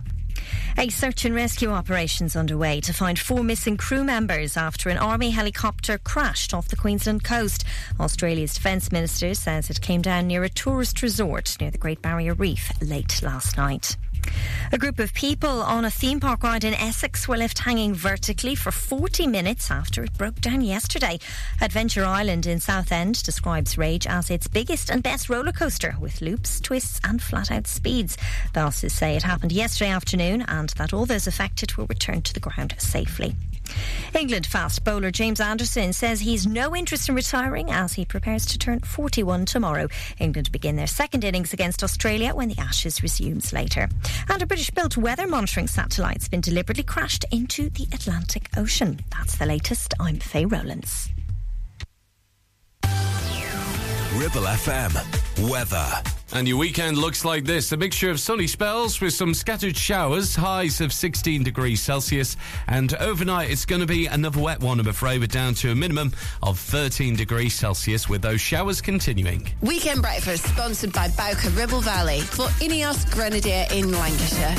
A 0.79 0.89
search 0.89 1.25
and 1.25 1.35
rescue 1.35 1.71
operation 1.71 2.27
is 2.27 2.37
underway 2.37 2.81
to 2.83 2.93
find 2.93 3.19
four 3.19 3.43
missing 3.43 3.77
crew 3.77 4.05
members 4.05 4.57
after 4.57 4.91
an 4.91 4.99
army 4.99 5.31
helicopter 5.31 5.99
crashed 5.99 6.53
off 6.53 6.69
the 6.69 6.77
Queensland 6.77 7.25
coast. 7.25 7.65
Australia's 7.99 8.55
defence 8.55 8.93
minister 8.93 9.35
says 9.35 9.71
it 9.71 9.81
came 9.81 10.03
down 10.03 10.27
near 10.27 10.45
a 10.45 10.49
tourist 10.49 11.03
resort 11.03 11.57
near 11.61 11.71
the 11.71 11.79
Great 11.79 12.03
Barrier 12.03 12.35
Reef 12.35 12.71
late 12.83 13.23
last 13.23 13.57
night. 13.57 13.97
A 14.73 14.79
group 14.79 14.99
of 14.99 15.15
people 15.15 15.63
on 15.63 15.85
a 15.85 15.91
theme 15.91 16.21
park 16.21 16.43
ride 16.43 16.65
in 16.65 16.75
Essex 16.75 17.29
were 17.29 17.37
left 17.37 17.61
hanging 17.61 17.95
vertically 17.95 18.55
for 18.55 18.71
40 18.71 19.27
minutes 19.27 19.71
after 19.71 20.03
it 20.03 20.17
broke 20.19 20.41
down 20.41 20.61
yesterday. 20.61 21.19
Adventure 21.61 22.05
Island 22.05 22.47
in 22.47 22.61
Southend 22.61 23.23
describes 23.23 23.79
Rage 23.79 24.07
as 24.07 24.31
its 24.31 24.49
biggest 24.49 24.91
and 24.91 25.03
best 25.03 25.31
roller 25.31 25.53
coaster 25.53 25.95
with 26.01 26.21
loops, 26.21 26.61
twists, 26.61 27.01
and 27.05 27.23
flat 27.23 27.51
out 27.51 27.67
speeds. 27.67 28.17
Bosses 28.53 28.93
say 28.93 29.17
it 29.17 29.23
happened 29.23 29.53
yesterday 29.53 29.91
afternoon 29.91 30.43
and 30.43 30.71
that 30.71 30.93
all 30.93 31.07
those 31.07 31.27
affected 31.27 31.77
were 31.77 31.87
returned 31.87 32.25
to 32.25 32.35
the 32.35 32.41
ground 32.41 32.75
safely. 32.79 33.37
England 34.15 34.47
fast 34.47 34.85
bowler 34.85 35.11
James 35.11 35.41
Anderson 35.41 35.93
says 35.93 36.21
he's 36.21 36.47
no 36.47 36.75
interest 36.75 37.09
in 37.09 37.15
retiring 37.15 37.71
as 37.71 37.93
he 37.93 38.05
prepares 38.05 38.47
to 38.47 38.59
turn 38.59 38.81
41 38.81 39.47
tomorrow. 39.47 39.89
England 40.19 40.53
begin 40.53 40.77
their 40.77 40.87
second 40.87 41.25
innings 41.25 41.53
against 41.53 41.83
Australia 41.83 42.35
when 42.35 42.49
the 42.49 42.59
Ashes 42.59 43.03
resumes 43.03 43.53
later. 43.53 43.89
And 44.29 44.43
a 44.43 44.47
British 44.47 44.71
built 44.71 44.97
weather 44.97 45.27
monitoring 45.27 45.67
satellite's 45.69 46.29
been 46.29 46.41
deliberately 46.41 46.85
crashed 46.85 47.25
into 47.31 47.71
the 47.71 47.89
Atlantic 47.93 48.49
Ocean. 48.57 49.01
That's 49.11 49.37
the 49.37 49.47
latest. 49.47 49.95
I'm 50.01 50.19
Faye 50.19 50.45
Rowlands. 50.45 51.11
Ribble 54.17 54.47
FM. 54.47 55.51
Weather. 55.51 56.16
And 56.33 56.49
your 56.49 56.57
weekend 56.57 56.99
looks 56.99 57.25
like 57.25 57.45
this 57.45 57.71
a 57.71 57.77
mixture 57.77 58.11
of 58.11 58.19
sunny 58.19 58.49
spells 58.49 59.01
with 59.01 59.13
some 59.13 59.33
scattered 59.33 59.77
showers, 59.77 60.35
highs 60.35 60.81
of 60.81 60.93
16 60.93 61.45
degrees 61.45 61.81
Celsius. 61.81 62.37
And 62.67 62.93
overnight, 62.95 63.51
it's 63.51 63.65
going 63.65 63.81
to 63.81 63.87
be 63.87 64.07
another 64.07 64.41
wet 64.41 64.61
one, 64.61 64.81
I'm 64.81 64.89
afraid, 64.89 65.21
but 65.21 65.31
down 65.31 65.55
to 65.55 65.71
a 65.71 65.75
minimum 65.75 66.13
of 66.43 66.59
13 66.59 67.15
degrees 67.15 67.55
Celsius 67.55 68.09
with 68.09 68.23
those 68.23 68.41
showers 68.41 68.81
continuing. 68.81 69.47
Weekend 69.61 70.03
breakfast 70.03 70.47
sponsored 70.47 70.93
by 70.93 71.09
Bowker 71.17 71.51
Ribble 71.51 71.81
Valley 71.81 72.21
for 72.21 72.47
Ineos 72.61 73.09
Grenadier 73.13 73.67
in 73.71 73.93
Lancashire. 73.93 74.57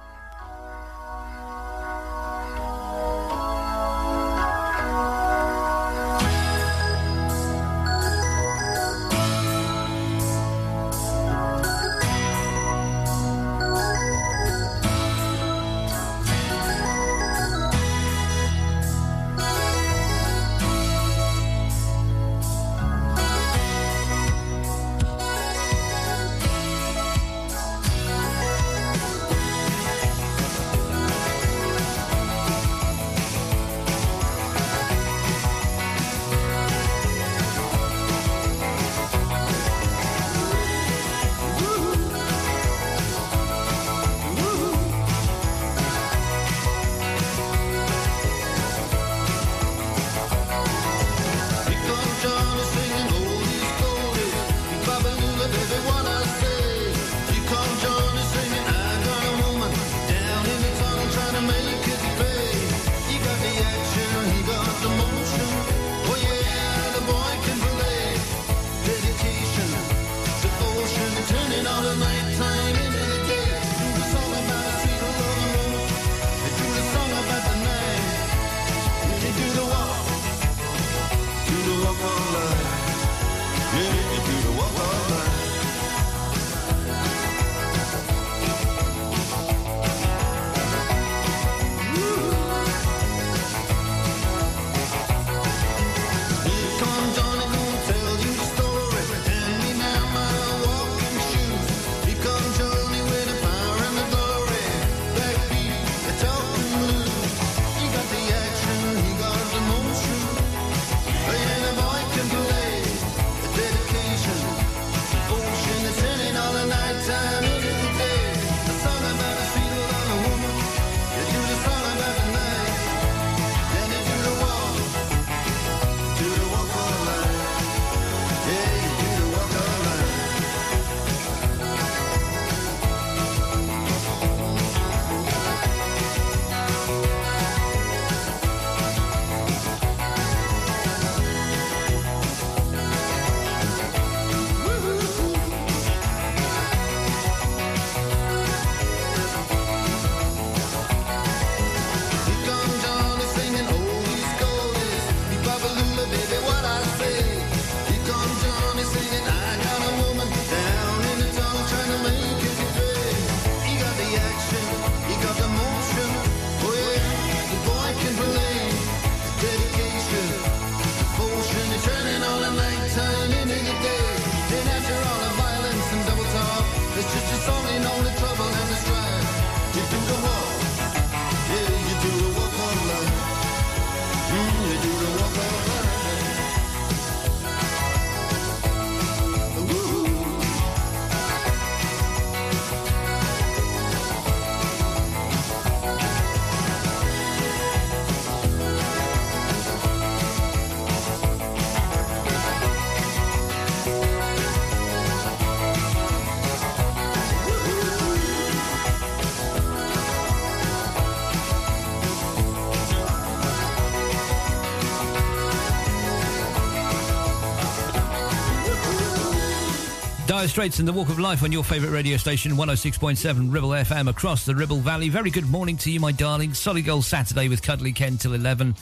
dire 220.41 220.47
straits 220.47 220.79
and 220.79 220.87
the 220.87 220.93
walk 220.93 221.09
of 221.09 221.19
life 221.19 221.43
on 221.43 221.51
your 221.51 221.63
favourite 221.63 221.93
radio 221.93 222.17
station, 222.17 222.53
106.7 222.53 223.53
Ribble 223.53 223.69
FM 223.69 224.09
across 224.09 224.43
the 224.43 224.55
Ribble 224.55 224.77
Valley. 224.77 225.07
Very 225.07 225.29
good 225.29 225.47
morning 225.47 225.77
to 225.77 225.91
you, 225.91 225.99
my 225.99 226.11
darling. 226.11 226.55
Solid 226.55 226.83
Gold 226.83 227.05
Saturday 227.05 227.47
with 227.47 227.61
Cuddly 227.61 227.91
Ken 227.91 228.17
till 228.17 228.33
11. 228.33 228.73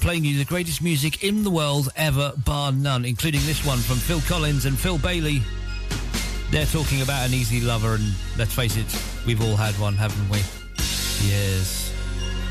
Playing 0.00 0.26
you 0.26 0.36
the 0.36 0.44
greatest 0.44 0.82
music 0.82 1.24
in 1.24 1.44
the 1.44 1.50
world 1.50 1.88
ever, 1.96 2.34
bar 2.44 2.72
none, 2.72 3.06
including 3.06 3.40
this 3.46 3.64
one 3.64 3.78
from 3.78 3.96
Phil 3.96 4.20
Collins 4.28 4.66
and 4.66 4.78
Phil 4.78 4.98
Bailey. 4.98 5.40
They're 6.50 6.66
talking 6.66 7.00
about 7.00 7.26
an 7.26 7.32
easy 7.32 7.62
lover, 7.62 7.94
and 7.94 8.12
let's 8.36 8.52
face 8.52 8.76
it, 8.76 9.02
we've 9.26 9.40
all 9.40 9.56
had 9.56 9.72
one, 9.80 9.94
haven't 9.94 10.28
we? 10.28 10.40
Yes. 11.26 11.90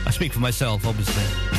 I 0.08 0.10
speak 0.10 0.34
for 0.34 0.40
myself, 0.40 0.88
obviously. 0.88 1.59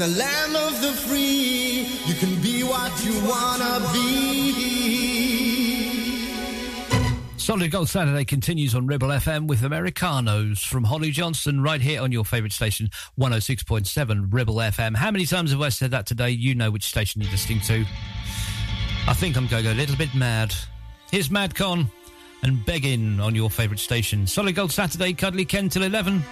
the 0.00 0.08
land 0.08 0.56
of 0.56 0.80
the 0.80 0.92
free, 0.92 1.86
you 2.06 2.14
can 2.14 2.40
be 2.40 2.62
what 2.64 3.04
you 3.04 3.12
wanna 3.28 3.86
be. 3.92 4.30
Solid 7.36 7.70
Gold 7.70 7.90
Saturday 7.90 8.24
continues 8.24 8.74
on 8.74 8.86
Ribble 8.86 9.08
FM 9.08 9.46
with 9.46 9.60
Americanos 9.60 10.64
from 10.64 10.84
Holly 10.84 11.10
Johnson 11.10 11.60
right 11.62 11.82
here 11.82 12.00
on 12.00 12.12
your 12.12 12.24
favourite 12.24 12.52
station, 12.52 12.88
106.7 13.18 14.32
Ribble 14.32 14.54
FM. 14.54 14.96
How 14.96 15.10
many 15.10 15.26
times 15.26 15.50
have 15.50 15.60
I 15.60 15.68
said 15.68 15.90
that 15.90 16.06
today? 16.06 16.30
You 16.30 16.54
know 16.54 16.70
which 16.70 16.84
station 16.84 17.20
you're 17.20 17.30
listening 17.30 17.60
to. 17.60 17.84
I 19.06 19.12
think 19.12 19.36
I'm 19.36 19.48
going 19.48 19.64
to 19.64 19.68
go 19.68 19.74
a 19.74 19.76
little 19.76 19.96
bit 19.96 20.14
mad. 20.14 20.54
Here's 21.10 21.28
MadCon 21.28 21.90
and 22.42 22.64
Beggin 22.64 23.20
on 23.20 23.34
your 23.34 23.50
favourite 23.50 23.80
station. 23.80 24.26
Solid 24.26 24.54
Gold 24.54 24.72
Saturday, 24.72 25.12
Cuddly 25.12 25.44
Ken 25.44 25.68
till 25.68 25.82
11. 25.82 26.24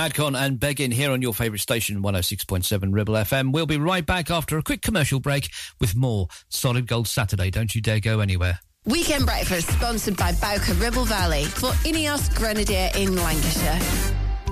Madcon 0.00 0.34
and 0.34 0.58
Beggin 0.58 0.90
here 0.90 1.12
on 1.12 1.20
your 1.20 1.34
favourite 1.34 1.60
station, 1.60 2.02
106.7 2.02 2.94
Ribble 2.94 3.12
FM. 3.12 3.52
We'll 3.52 3.66
be 3.66 3.76
right 3.76 4.06
back 4.06 4.30
after 4.30 4.56
a 4.56 4.62
quick 4.62 4.80
commercial 4.80 5.20
break 5.20 5.50
with 5.78 5.94
more 5.94 6.28
Solid 6.48 6.86
Gold 6.86 7.06
Saturday. 7.06 7.50
Don't 7.50 7.74
you 7.74 7.82
dare 7.82 8.00
go 8.00 8.20
anywhere. 8.20 8.60
Weekend 8.86 9.26
breakfast 9.26 9.68
sponsored 9.68 10.16
by 10.16 10.32
Bowker 10.32 10.72
Ribble 10.72 11.04
Valley 11.04 11.44
for 11.44 11.68
Ineos 11.84 12.34
Grenadier 12.34 12.88
in 12.94 13.14
Lancashire. 13.14 14.09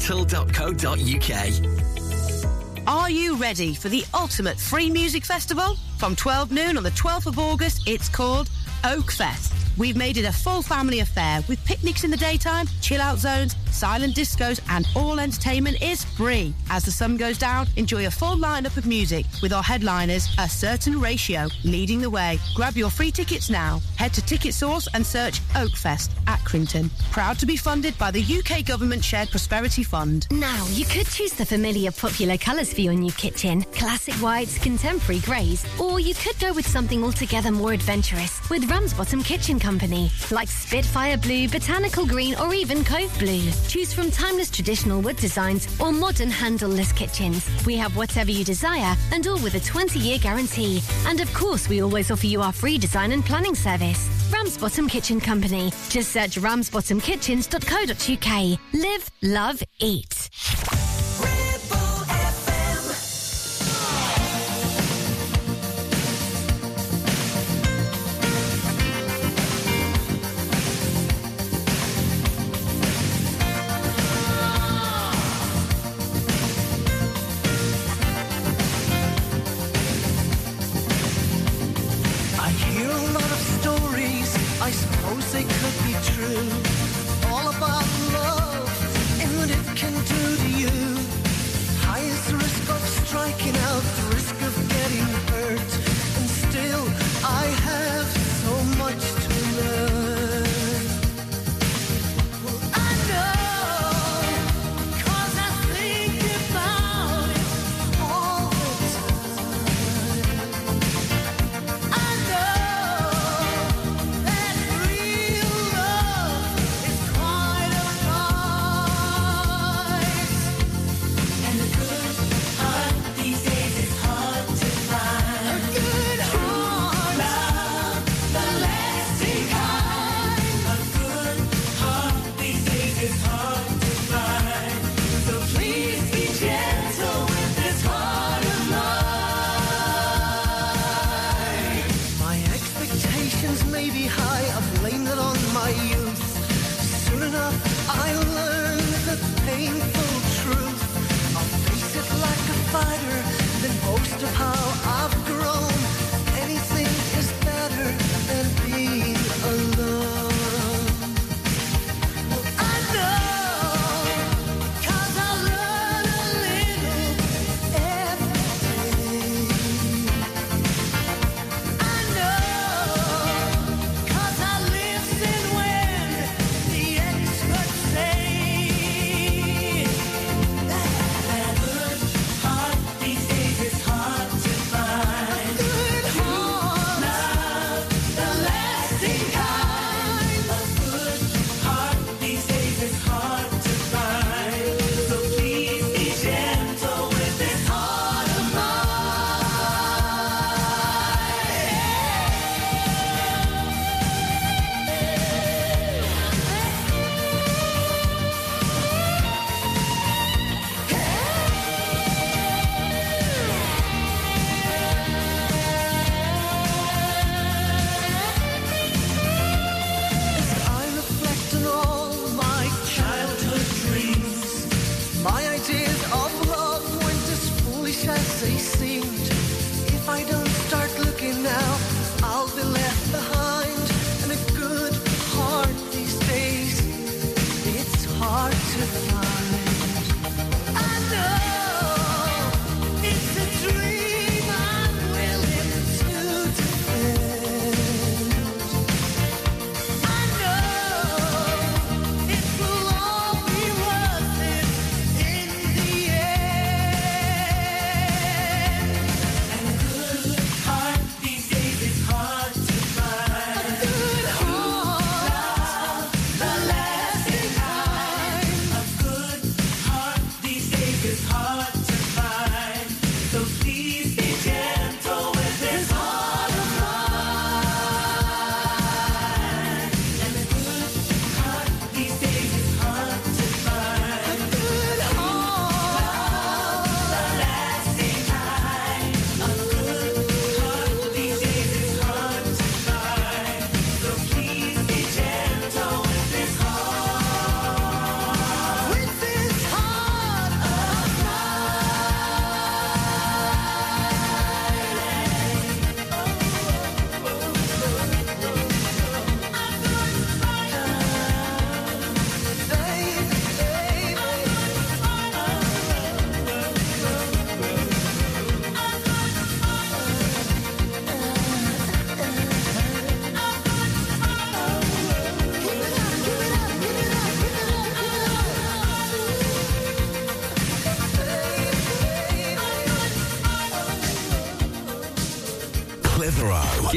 ukdigital.co.uk. 0.00 2.86
Are 2.86 3.10
you 3.10 3.36
ready 3.36 3.74
for 3.74 3.88
the 3.88 4.04
ultimate 4.14 4.58
free 4.58 4.90
music 4.90 5.24
festival? 5.24 5.76
From 5.98 6.16
12 6.16 6.50
noon 6.50 6.76
on 6.76 6.82
the 6.82 6.90
12th 6.90 7.26
of 7.26 7.38
August, 7.38 7.82
it's 7.86 8.08
called 8.08 8.48
Oak 8.84 9.12
Fest. 9.12 9.52
We've 9.80 9.96
made 9.96 10.18
it 10.18 10.26
a 10.26 10.32
full 10.32 10.60
family 10.60 11.00
affair 11.00 11.42
with 11.48 11.64
picnics 11.64 12.04
in 12.04 12.10
the 12.10 12.16
daytime, 12.18 12.66
chill 12.82 13.00
out 13.00 13.16
zones, 13.16 13.56
silent 13.70 14.14
discos, 14.14 14.60
and 14.68 14.86
all 14.94 15.18
entertainment 15.18 15.80
is 15.80 16.04
free. 16.04 16.52
As 16.68 16.84
the 16.84 16.90
sun 16.90 17.16
goes 17.16 17.38
down, 17.38 17.66
enjoy 17.76 18.06
a 18.06 18.10
full 18.10 18.36
lineup 18.36 18.76
of 18.76 18.84
music 18.84 19.24
with 19.40 19.54
our 19.54 19.62
headliners, 19.62 20.28
A 20.38 20.46
Certain 20.46 21.00
Ratio, 21.00 21.48
leading 21.64 22.02
the 22.02 22.10
way. 22.10 22.38
Grab 22.54 22.76
your 22.76 22.90
free 22.90 23.10
tickets 23.10 23.48
now. 23.48 23.80
Head 23.96 24.12
to 24.12 24.20
Ticket 24.20 24.52
Source 24.52 24.86
and 24.92 25.06
search 25.06 25.40
Oakfest 25.54 26.10
at 26.26 26.44
Crinton. 26.44 26.90
Proud 27.10 27.38
to 27.38 27.46
be 27.46 27.56
funded 27.56 27.96
by 27.96 28.10
the 28.10 28.22
UK 28.22 28.66
Government 28.66 29.02
Shared 29.02 29.30
Prosperity 29.30 29.82
Fund. 29.82 30.26
Now, 30.30 30.66
you 30.72 30.84
could 30.84 31.06
choose 31.06 31.32
the 31.32 31.46
familiar 31.46 31.90
popular 31.90 32.36
colours 32.36 32.70
for 32.70 32.82
your 32.82 32.92
new 32.92 33.12
kitchen 33.12 33.62
classic 33.72 34.14
whites, 34.16 34.58
contemporary 34.58 35.22
greys, 35.22 35.64
or 35.80 36.00
you 36.00 36.14
could 36.14 36.38
go 36.38 36.52
with 36.52 36.66
something 36.66 37.02
altogether 37.02 37.50
more 37.50 37.72
adventurous 37.72 38.46
with 38.50 38.70
Ramsbottom 38.70 39.22
Kitchen 39.22 39.58
Company, 39.58 39.69
like 40.30 40.48
Spitfire 40.48 41.16
Blue, 41.16 41.48
Botanical 41.48 42.06
Green, 42.06 42.36
or 42.36 42.54
even 42.54 42.84
Cove 42.84 43.12
Blue. 43.18 43.50
Choose 43.68 43.92
from 43.92 44.10
timeless 44.10 44.50
traditional 44.50 45.00
wood 45.00 45.16
designs 45.16 45.66
or 45.80 45.92
modern 45.92 46.30
handleless 46.30 46.92
kitchens. 46.92 47.48
We 47.64 47.76
have 47.76 47.96
whatever 47.96 48.30
you 48.30 48.44
desire 48.44 48.94
and 49.12 49.26
all 49.26 49.40
with 49.42 49.54
a 49.54 49.60
20 49.60 49.98
year 49.98 50.18
guarantee. 50.18 50.82
And 51.06 51.20
of 51.20 51.32
course, 51.34 51.68
we 51.68 51.82
always 51.82 52.10
offer 52.10 52.26
you 52.26 52.40
our 52.42 52.52
free 52.52 52.78
design 52.78 53.12
and 53.12 53.24
planning 53.24 53.54
service. 53.54 54.08
Ramsbottom 54.32 54.88
Kitchen 54.88 55.20
Company. 55.20 55.70
Just 55.88 56.10
search 56.12 56.36
ramsbottomkitchens.co.uk. 56.36 58.58
Live, 58.72 59.10
love, 59.22 59.62
eat. 59.78 60.79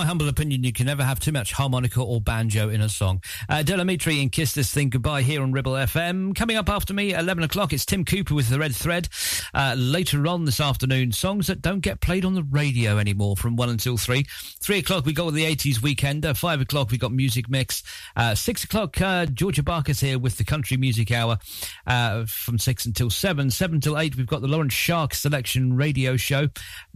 My 0.00 0.06
humble 0.06 0.30
opinion, 0.30 0.64
you 0.64 0.72
can 0.72 0.86
never 0.86 1.04
have 1.04 1.20
too 1.20 1.30
much 1.30 1.52
harmonica 1.52 2.00
or 2.00 2.22
banjo 2.22 2.70
in 2.70 2.80
a 2.80 2.88
song. 2.88 3.22
Uh, 3.50 3.62
Del 3.62 3.80
Amitri 3.80 4.22
and 4.22 4.32
Kiss 4.32 4.54
This 4.54 4.72
Thing 4.72 4.88
Goodbye 4.88 5.20
here 5.20 5.42
on 5.42 5.52
Ribble 5.52 5.74
FM. 5.74 6.34
Coming 6.34 6.56
up 6.56 6.70
after 6.70 6.94
me 6.94 7.12
11 7.12 7.44
o'clock, 7.44 7.74
it's 7.74 7.84
Tim 7.84 8.06
Cooper 8.06 8.34
with 8.34 8.48
The 8.48 8.58
Red 8.58 8.74
Thread. 8.74 9.10
Uh, 9.54 9.74
later 9.76 10.26
on 10.26 10.44
this 10.44 10.60
afternoon, 10.60 11.12
songs 11.12 11.46
that 11.46 11.62
don't 11.62 11.80
get 11.80 12.00
played 12.00 12.24
on 12.24 12.34
the 12.34 12.42
radio 12.44 12.98
anymore 12.98 13.36
from 13.36 13.56
1 13.56 13.68
until 13.68 13.96
3. 13.96 14.24
3 14.60 14.78
o'clock, 14.78 15.04
we 15.04 15.12
got 15.12 15.32
the 15.32 15.44
80s 15.44 15.78
Weekender. 15.78 16.36
5 16.36 16.60
o'clock, 16.60 16.90
we 16.90 16.98
got 16.98 17.12
Music 17.12 17.48
Mix. 17.48 17.82
Uh, 18.16 18.34
6 18.34 18.64
o'clock, 18.64 19.00
uh, 19.00 19.26
Georgia 19.26 19.62
Barker's 19.62 20.00
here 20.00 20.18
with 20.18 20.36
the 20.36 20.44
Country 20.44 20.76
Music 20.76 21.10
Hour 21.10 21.38
uh, 21.86 22.24
from 22.26 22.58
6 22.58 22.86
until 22.86 23.10
7. 23.10 23.50
7 23.50 23.80
till 23.80 23.98
8, 23.98 24.16
we've 24.16 24.26
got 24.26 24.40
the 24.42 24.48
Lawrence 24.48 24.74
Shark 24.74 25.14
Selection 25.14 25.76
Radio 25.76 26.16
Show. 26.16 26.48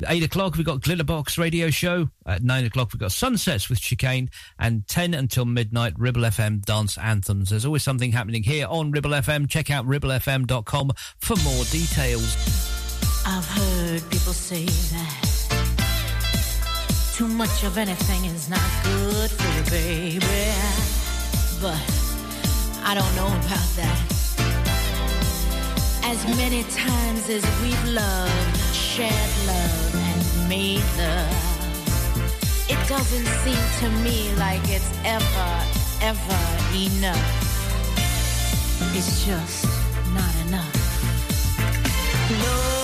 8 0.06 0.22
o'clock, 0.22 0.56
we've 0.56 0.66
got 0.66 0.80
Glitterbox 0.80 1.38
Radio 1.38 1.70
Show. 1.70 2.08
At 2.26 2.42
9 2.42 2.64
o'clock, 2.64 2.92
we've 2.92 3.00
got 3.00 3.12
Sunsets 3.12 3.68
with 3.68 3.80
Chicane. 3.80 4.30
And 4.58 4.86
10 4.88 5.14
until 5.14 5.44
midnight, 5.44 5.94
Ribble 5.98 6.22
FM 6.22 6.64
Dance 6.64 6.96
Anthems. 6.98 7.50
There's 7.50 7.66
always 7.66 7.82
something 7.82 8.12
happening 8.12 8.42
here 8.42 8.66
on 8.68 8.90
Ribble 8.90 9.10
FM. 9.10 9.48
Check 9.48 9.70
out 9.70 9.86
ribblefm.com 9.86 10.92
for 11.18 11.36
more 11.36 11.64
details. 11.64 12.53
I've 13.26 13.46
heard 13.46 14.02
people 14.10 14.32
say 14.32 14.66
that 14.66 15.24
too 17.14 17.28
much 17.28 17.62
of 17.62 17.78
anything 17.78 18.24
is 18.24 18.50
not 18.50 18.68
good 18.82 19.30
for 19.30 19.48
you, 19.56 19.62
baby. 19.70 20.52
But 21.62 21.80
I 22.84 22.92
don't 22.94 23.14
know 23.14 23.28
about 23.28 23.68
that. 23.76 24.00
As 26.04 26.26
many 26.36 26.64
times 26.64 27.30
as 27.30 27.44
we've 27.62 27.84
loved, 27.92 28.56
shared 28.74 29.32
love, 29.46 29.94
and 29.94 30.48
made 30.48 30.84
love, 30.98 31.54
it 32.68 32.88
doesn't 32.88 33.26
seem 33.44 33.64
to 33.80 33.88
me 34.02 34.34
like 34.36 34.68
it's 34.68 34.90
ever, 35.04 35.52
ever 36.02 36.42
enough. 36.74 37.44
It's 38.96 39.24
just 39.24 39.66
not 40.12 40.34
enough. 40.46 40.83
Can't 42.26 42.83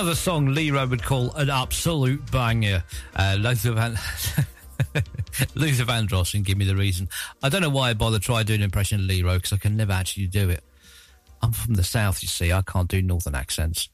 Another 0.00 0.16
song 0.16 0.46
Leroy 0.54 0.86
would 0.86 1.02
call 1.02 1.30
an 1.34 1.50
absolute 1.50 2.24
banger. 2.32 2.82
Uh, 3.14 3.36
Luther 3.38 3.72
Van. 3.72 3.90
Luther 5.54 5.84
Vandross 5.84 6.32
and 6.32 6.42
give 6.42 6.56
me 6.56 6.64
the 6.64 6.74
reason. 6.74 7.06
I 7.42 7.50
don't 7.50 7.60
know 7.60 7.68
why 7.68 7.90
I 7.90 7.92
bother 7.92 8.18
try 8.18 8.42
doing 8.42 8.60
an 8.60 8.64
impression 8.64 9.00
of 9.00 9.04
Leroy 9.04 9.34
because 9.34 9.52
I 9.52 9.58
can 9.58 9.76
never 9.76 9.92
actually 9.92 10.28
do 10.28 10.48
it. 10.48 10.64
I'm 11.42 11.52
from 11.52 11.74
the 11.74 11.84
south, 11.84 12.22
you 12.22 12.28
see. 12.28 12.50
I 12.50 12.62
can't 12.62 12.88
do 12.88 13.02
northern 13.02 13.34
accents. 13.34 13.90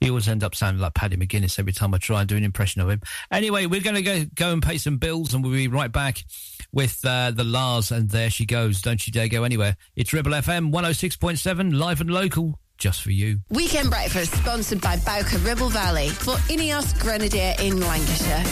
He 0.00 0.08
always 0.08 0.28
end 0.28 0.42
up 0.42 0.54
sounding 0.54 0.80
like 0.80 0.94
Paddy 0.94 1.18
McGuinness 1.18 1.58
every 1.58 1.74
time 1.74 1.92
I 1.92 1.98
try 1.98 2.20
and 2.20 2.28
do 2.28 2.38
an 2.38 2.42
impression 2.42 2.80
of 2.80 2.88
him. 2.88 3.02
Anyway, 3.30 3.66
we're 3.66 3.82
going 3.82 3.96
to 3.96 4.02
go 4.02 4.24
go 4.34 4.50
and 4.50 4.62
pay 4.62 4.78
some 4.78 4.96
bills, 4.96 5.34
and 5.34 5.44
we'll 5.44 5.52
be 5.52 5.68
right 5.68 5.92
back 5.92 6.24
with 6.72 7.04
uh, 7.04 7.32
the 7.32 7.44
La's. 7.44 7.90
And 7.90 8.08
there 8.08 8.30
she 8.30 8.46
goes. 8.46 8.80
Don't 8.80 9.06
you 9.06 9.12
dare 9.12 9.28
go 9.28 9.44
anywhere. 9.44 9.76
It's 9.94 10.14
Ribble 10.14 10.32
FM 10.32 10.72
106.7, 10.72 11.78
live 11.78 12.00
and 12.00 12.10
local, 12.10 12.58
just 12.78 13.02
for 13.02 13.10
you. 13.10 13.40
Weekend 13.50 13.90
breakfast 13.90 14.32
sponsored 14.34 14.80
by 14.80 14.96
Bowker 14.98 15.38
Ribble 15.38 15.70
Valley 15.70 16.08
for 16.08 16.34
Ineos 16.50 16.98
Grenadier 17.00 17.54
in 17.58 17.80
Lancashire. 17.80 18.44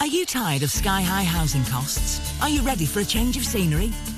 Are 0.00 0.06
you 0.06 0.26
tired 0.26 0.62
of 0.62 0.70
sky-high 0.70 1.22
housing 1.22 1.64
costs? 1.64 2.40
Are 2.42 2.48
you 2.48 2.62
ready 2.62 2.86
for 2.86 3.00
a 3.00 3.04
change 3.04 3.36
of 3.36 3.44
scenery? 3.44 3.92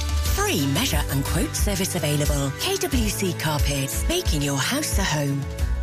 Free 0.00 0.66
measure 0.68 1.02
and 1.10 1.24
quote 1.24 1.54
service 1.54 1.94
available. 1.94 2.50
KWC 2.60 3.38
Carpets, 3.38 4.06
making 4.08 4.42
your 4.42 4.58
house 4.58 4.98
a 4.98 5.04
home. 5.04 5.40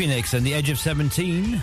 Stevie 0.00 0.14
Nicks 0.14 0.32
and 0.32 0.46
the 0.46 0.54
Edge 0.54 0.70
of 0.70 0.78
17 0.78 1.62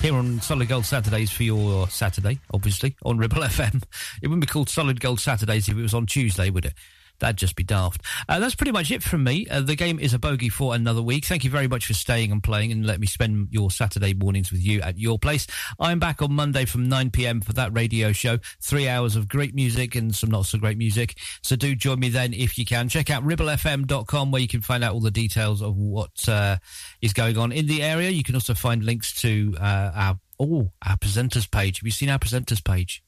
here 0.00 0.14
on 0.14 0.40
Solid 0.40 0.68
Gold 0.68 0.86
Saturdays 0.86 1.32
for 1.32 1.42
your 1.42 1.88
Saturday, 1.88 2.38
obviously, 2.54 2.94
on 3.04 3.18
Ribble 3.18 3.38
FM. 3.42 3.82
It 4.22 4.28
wouldn't 4.28 4.42
be 4.42 4.46
called 4.46 4.68
Solid 4.68 5.00
Gold 5.00 5.18
Saturdays 5.18 5.68
if 5.68 5.76
it 5.76 5.82
was 5.82 5.92
on 5.92 6.06
Tuesday, 6.06 6.48
would 6.48 6.66
it? 6.66 6.74
That'd 7.20 7.36
just 7.36 7.56
be 7.56 7.62
daft. 7.62 8.02
Uh, 8.28 8.40
that's 8.40 8.54
pretty 8.54 8.72
much 8.72 8.90
it 8.90 9.02
from 9.02 9.24
me. 9.24 9.46
Uh, 9.48 9.60
the 9.60 9.76
game 9.76 9.98
is 9.98 10.14
a 10.14 10.18
bogey 10.18 10.48
for 10.48 10.74
another 10.74 11.02
week. 11.02 11.24
Thank 11.24 11.44
you 11.44 11.50
very 11.50 11.68
much 11.68 11.86
for 11.86 11.94
staying 11.94 12.32
and 12.32 12.42
playing 12.42 12.72
and 12.72 12.84
let 12.84 12.98
me 12.98 13.06
spend 13.06 13.48
your 13.50 13.70
Saturday 13.70 14.14
mornings 14.14 14.50
with 14.50 14.64
you 14.64 14.80
at 14.80 14.98
your 14.98 15.18
place. 15.18 15.46
I'm 15.78 15.98
back 15.98 16.22
on 16.22 16.32
Monday 16.32 16.64
from 16.64 16.88
9 16.88 17.10
p.m. 17.10 17.40
for 17.40 17.52
that 17.52 17.72
radio 17.74 18.12
show. 18.12 18.38
Three 18.60 18.88
hours 18.88 19.16
of 19.16 19.28
great 19.28 19.54
music 19.54 19.94
and 19.94 20.14
some 20.14 20.30
not 20.30 20.46
so 20.46 20.58
great 20.58 20.78
music. 20.78 21.16
So 21.42 21.56
do 21.56 21.74
join 21.74 22.00
me 22.00 22.08
then 22.08 22.32
if 22.32 22.58
you 22.58 22.64
can. 22.64 22.88
Check 22.88 23.10
out 23.10 23.22
ribblefm.com 23.24 24.30
where 24.30 24.42
you 24.42 24.48
can 24.48 24.62
find 24.62 24.82
out 24.82 24.94
all 24.94 25.00
the 25.00 25.10
details 25.10 25.62
of 25.62 25.76
what 25.76 26.28
uh, 26.28 26.56
is 27.02 27.12
going 27.12 27.36
on 27.36 27.52
in 27.52 27.66
the 27.66 27.82
area. 27.82 28.10
You 28.10 28.24
can 28.24 28.34
also 28.34 28.54
find 28.54 28.82
links 28.82 29.12
to 29.20 29.54
uh, 29.60 29.90
our, 29.94 30.20
oh, 30.38 30.70
our 30.86 30.96
presenters 30.96 31.50
page. 31.50 31.78
Have 31.78 31.86
you 31.86 31.92
seen 31.92 32.08
our 32.08 32.18
presenters 32.18 32.64
page? 32.64 33.02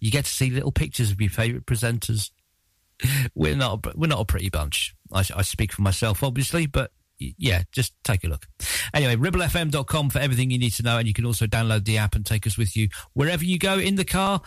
You 0.00 0.10
get 0.10 0.24
to 0.24 0.30
see 0.30 0.50
little 0.50 0.72
pictures 0.72 1.10
of 1.10 1.20
your 1.20 1.30
favourite 1.30 1.66
presenters 1.66 2.30
we're 3.34 3.56
not 3.56 3.86
a- 3.86 3.92
we're 3.96 4.06
not 4.08 4.20
a 4.20 4.24
pretty 4.24 4.48
bunch. 4.50 4.94
I, 5.12 5.20
I 5.34 5.42
speak 5.42 5.72
for 5.72 5.82
myself, 5.82 6.22
obviously, 6.22 6.66
but 6.66 6.92
yeah, 7.18 7.62
just 7.72 7.92
take 8.04 8.22
a 8.24 8.28
look. 8.28 8.46
Anyway, 8.94 9.16
ribblefm.com 9.16 10.10
for 10.10 10.18
everything 10.18 10.50
you 10.50 10.58
need 10.58 10.72
to 10.74 10.82
know, 10.82 10.98
and 10.98 11.08
you 11.08 11.14
can 11.14 11.26
also 11.26 11.46
download 11.46 11.84
the 11.84 11.98
app 11.98 12.14
and 12.14 12.24
take 12.24 12.46
us 12.46 12.56
with 12.56 12.76
you 12.76 12.88
wherever 13.14 13.44
you 13.44 13.58
go 13.58 13.78
in 13.78 13.96
the 13.96 14.04
car, 14.04 14.40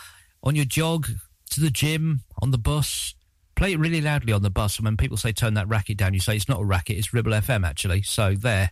on 0.44 0.56
your 0.56 0.65
jog, 0.65 1.07
to 1.49 1.60
the 1.60 1.69
gym, 1.72 2.22
on 2.41 2.52
the 2.52 2.57
bus. 2.57 3.14
Play 3.56 3.73
it 3.73 3.80
really 3.80 4.02
loudly 4.02 4.34
on 4.34 4.41
the 4.41 4.49
bus, 4.49 4.78
and 4.78 4.86
when 4.86 4.98
people 4.98 5.18
say 5.18 5.32
turn 5.34 5.53
that 5.56 5.68
racket 5.68 5.98
down, 5.98 6.14
you 6.14 6.19
say 6.19 6.36
it's 6.36 6.48
not 6.49 6.61
a 6.61 6.65
racket, 6.65 6.98
it's 6.98 7.14
Ribble 7.14 7.34
FM 7.34 7.65
actually. 7.68 8.02
So 8.03 8.36
there. 8.36 8.72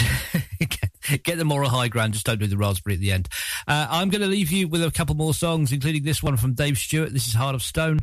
Get 1.22 1.38
the 1.38 1.44
moral 1.44 1.70
high 1.70 1.88
ground, 1.88 2.14
just 2.14 2.26
don't 2.26 2.38
do 2.38 2.46
the 2.46 2.56
raspberry 2.56 2.94
at 2.94 3.00
the 3.00 3.12
end. 3.12 3.28
Uh, 3.68 3.86
I'm 3.88 4.10
going 4.10 4.22
to 4.22 4.28
leave 4.28 4.50
you 4.50 4.66
with 4.68 4.82
a 4.82 4.90
couple 4.90 5.14
more 5.14 5.34
songs, 5.34 5.72
including 5.72 6.02
this 6.02 6.22
one 6.22 6.36
from 6.36 6.54
Dave 6.54 6.78
Stewart. 6.78 7.12
This 7.12 7.28
is 7.28 7.34
Heart 7.34 7.54
of 7.54 7.62
Stone. 7.62 8.00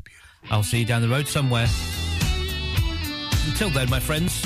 I'll 0.50 0.64
see 0.64 0.80
you 0.80 0.86
down 0.86 1.02
the 1.02 1.10
road 1.10 1.28
somewhere. 1.28 1.68
Until 3.48 3.70
then, 3.70 3.90
my 3.90 4.00
friends, 4.00 4.42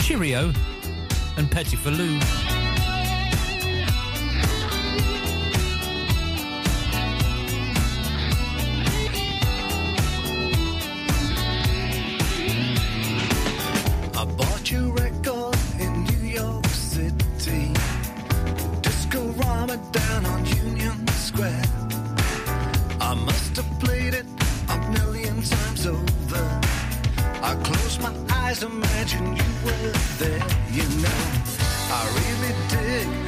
cheerio 0.00 0.52
and 1.36 1.50
petit 1.50 1.76
faloo. 1.76 2.18
I 14.16 14.24
bought 14.24 14.70
played 23.78 24.14
it 24.14 24.26
a 24.68 24.78
million 24.90 25.42
times 25.42 25.86
over. 25.86 26.60
I 27.42 27.54
close 27.62 27.98
my 28.00 28.12
eyes, 28.30 28.62
imagine 28.62 29.36
you 29.36 29.50
were 29.64 29.92
there, 30.18 30.42
you 30.70 30.84
know. 31.02 31.22
I 31.90 32.02
really 32.18 32.54
dig 32.68 33.27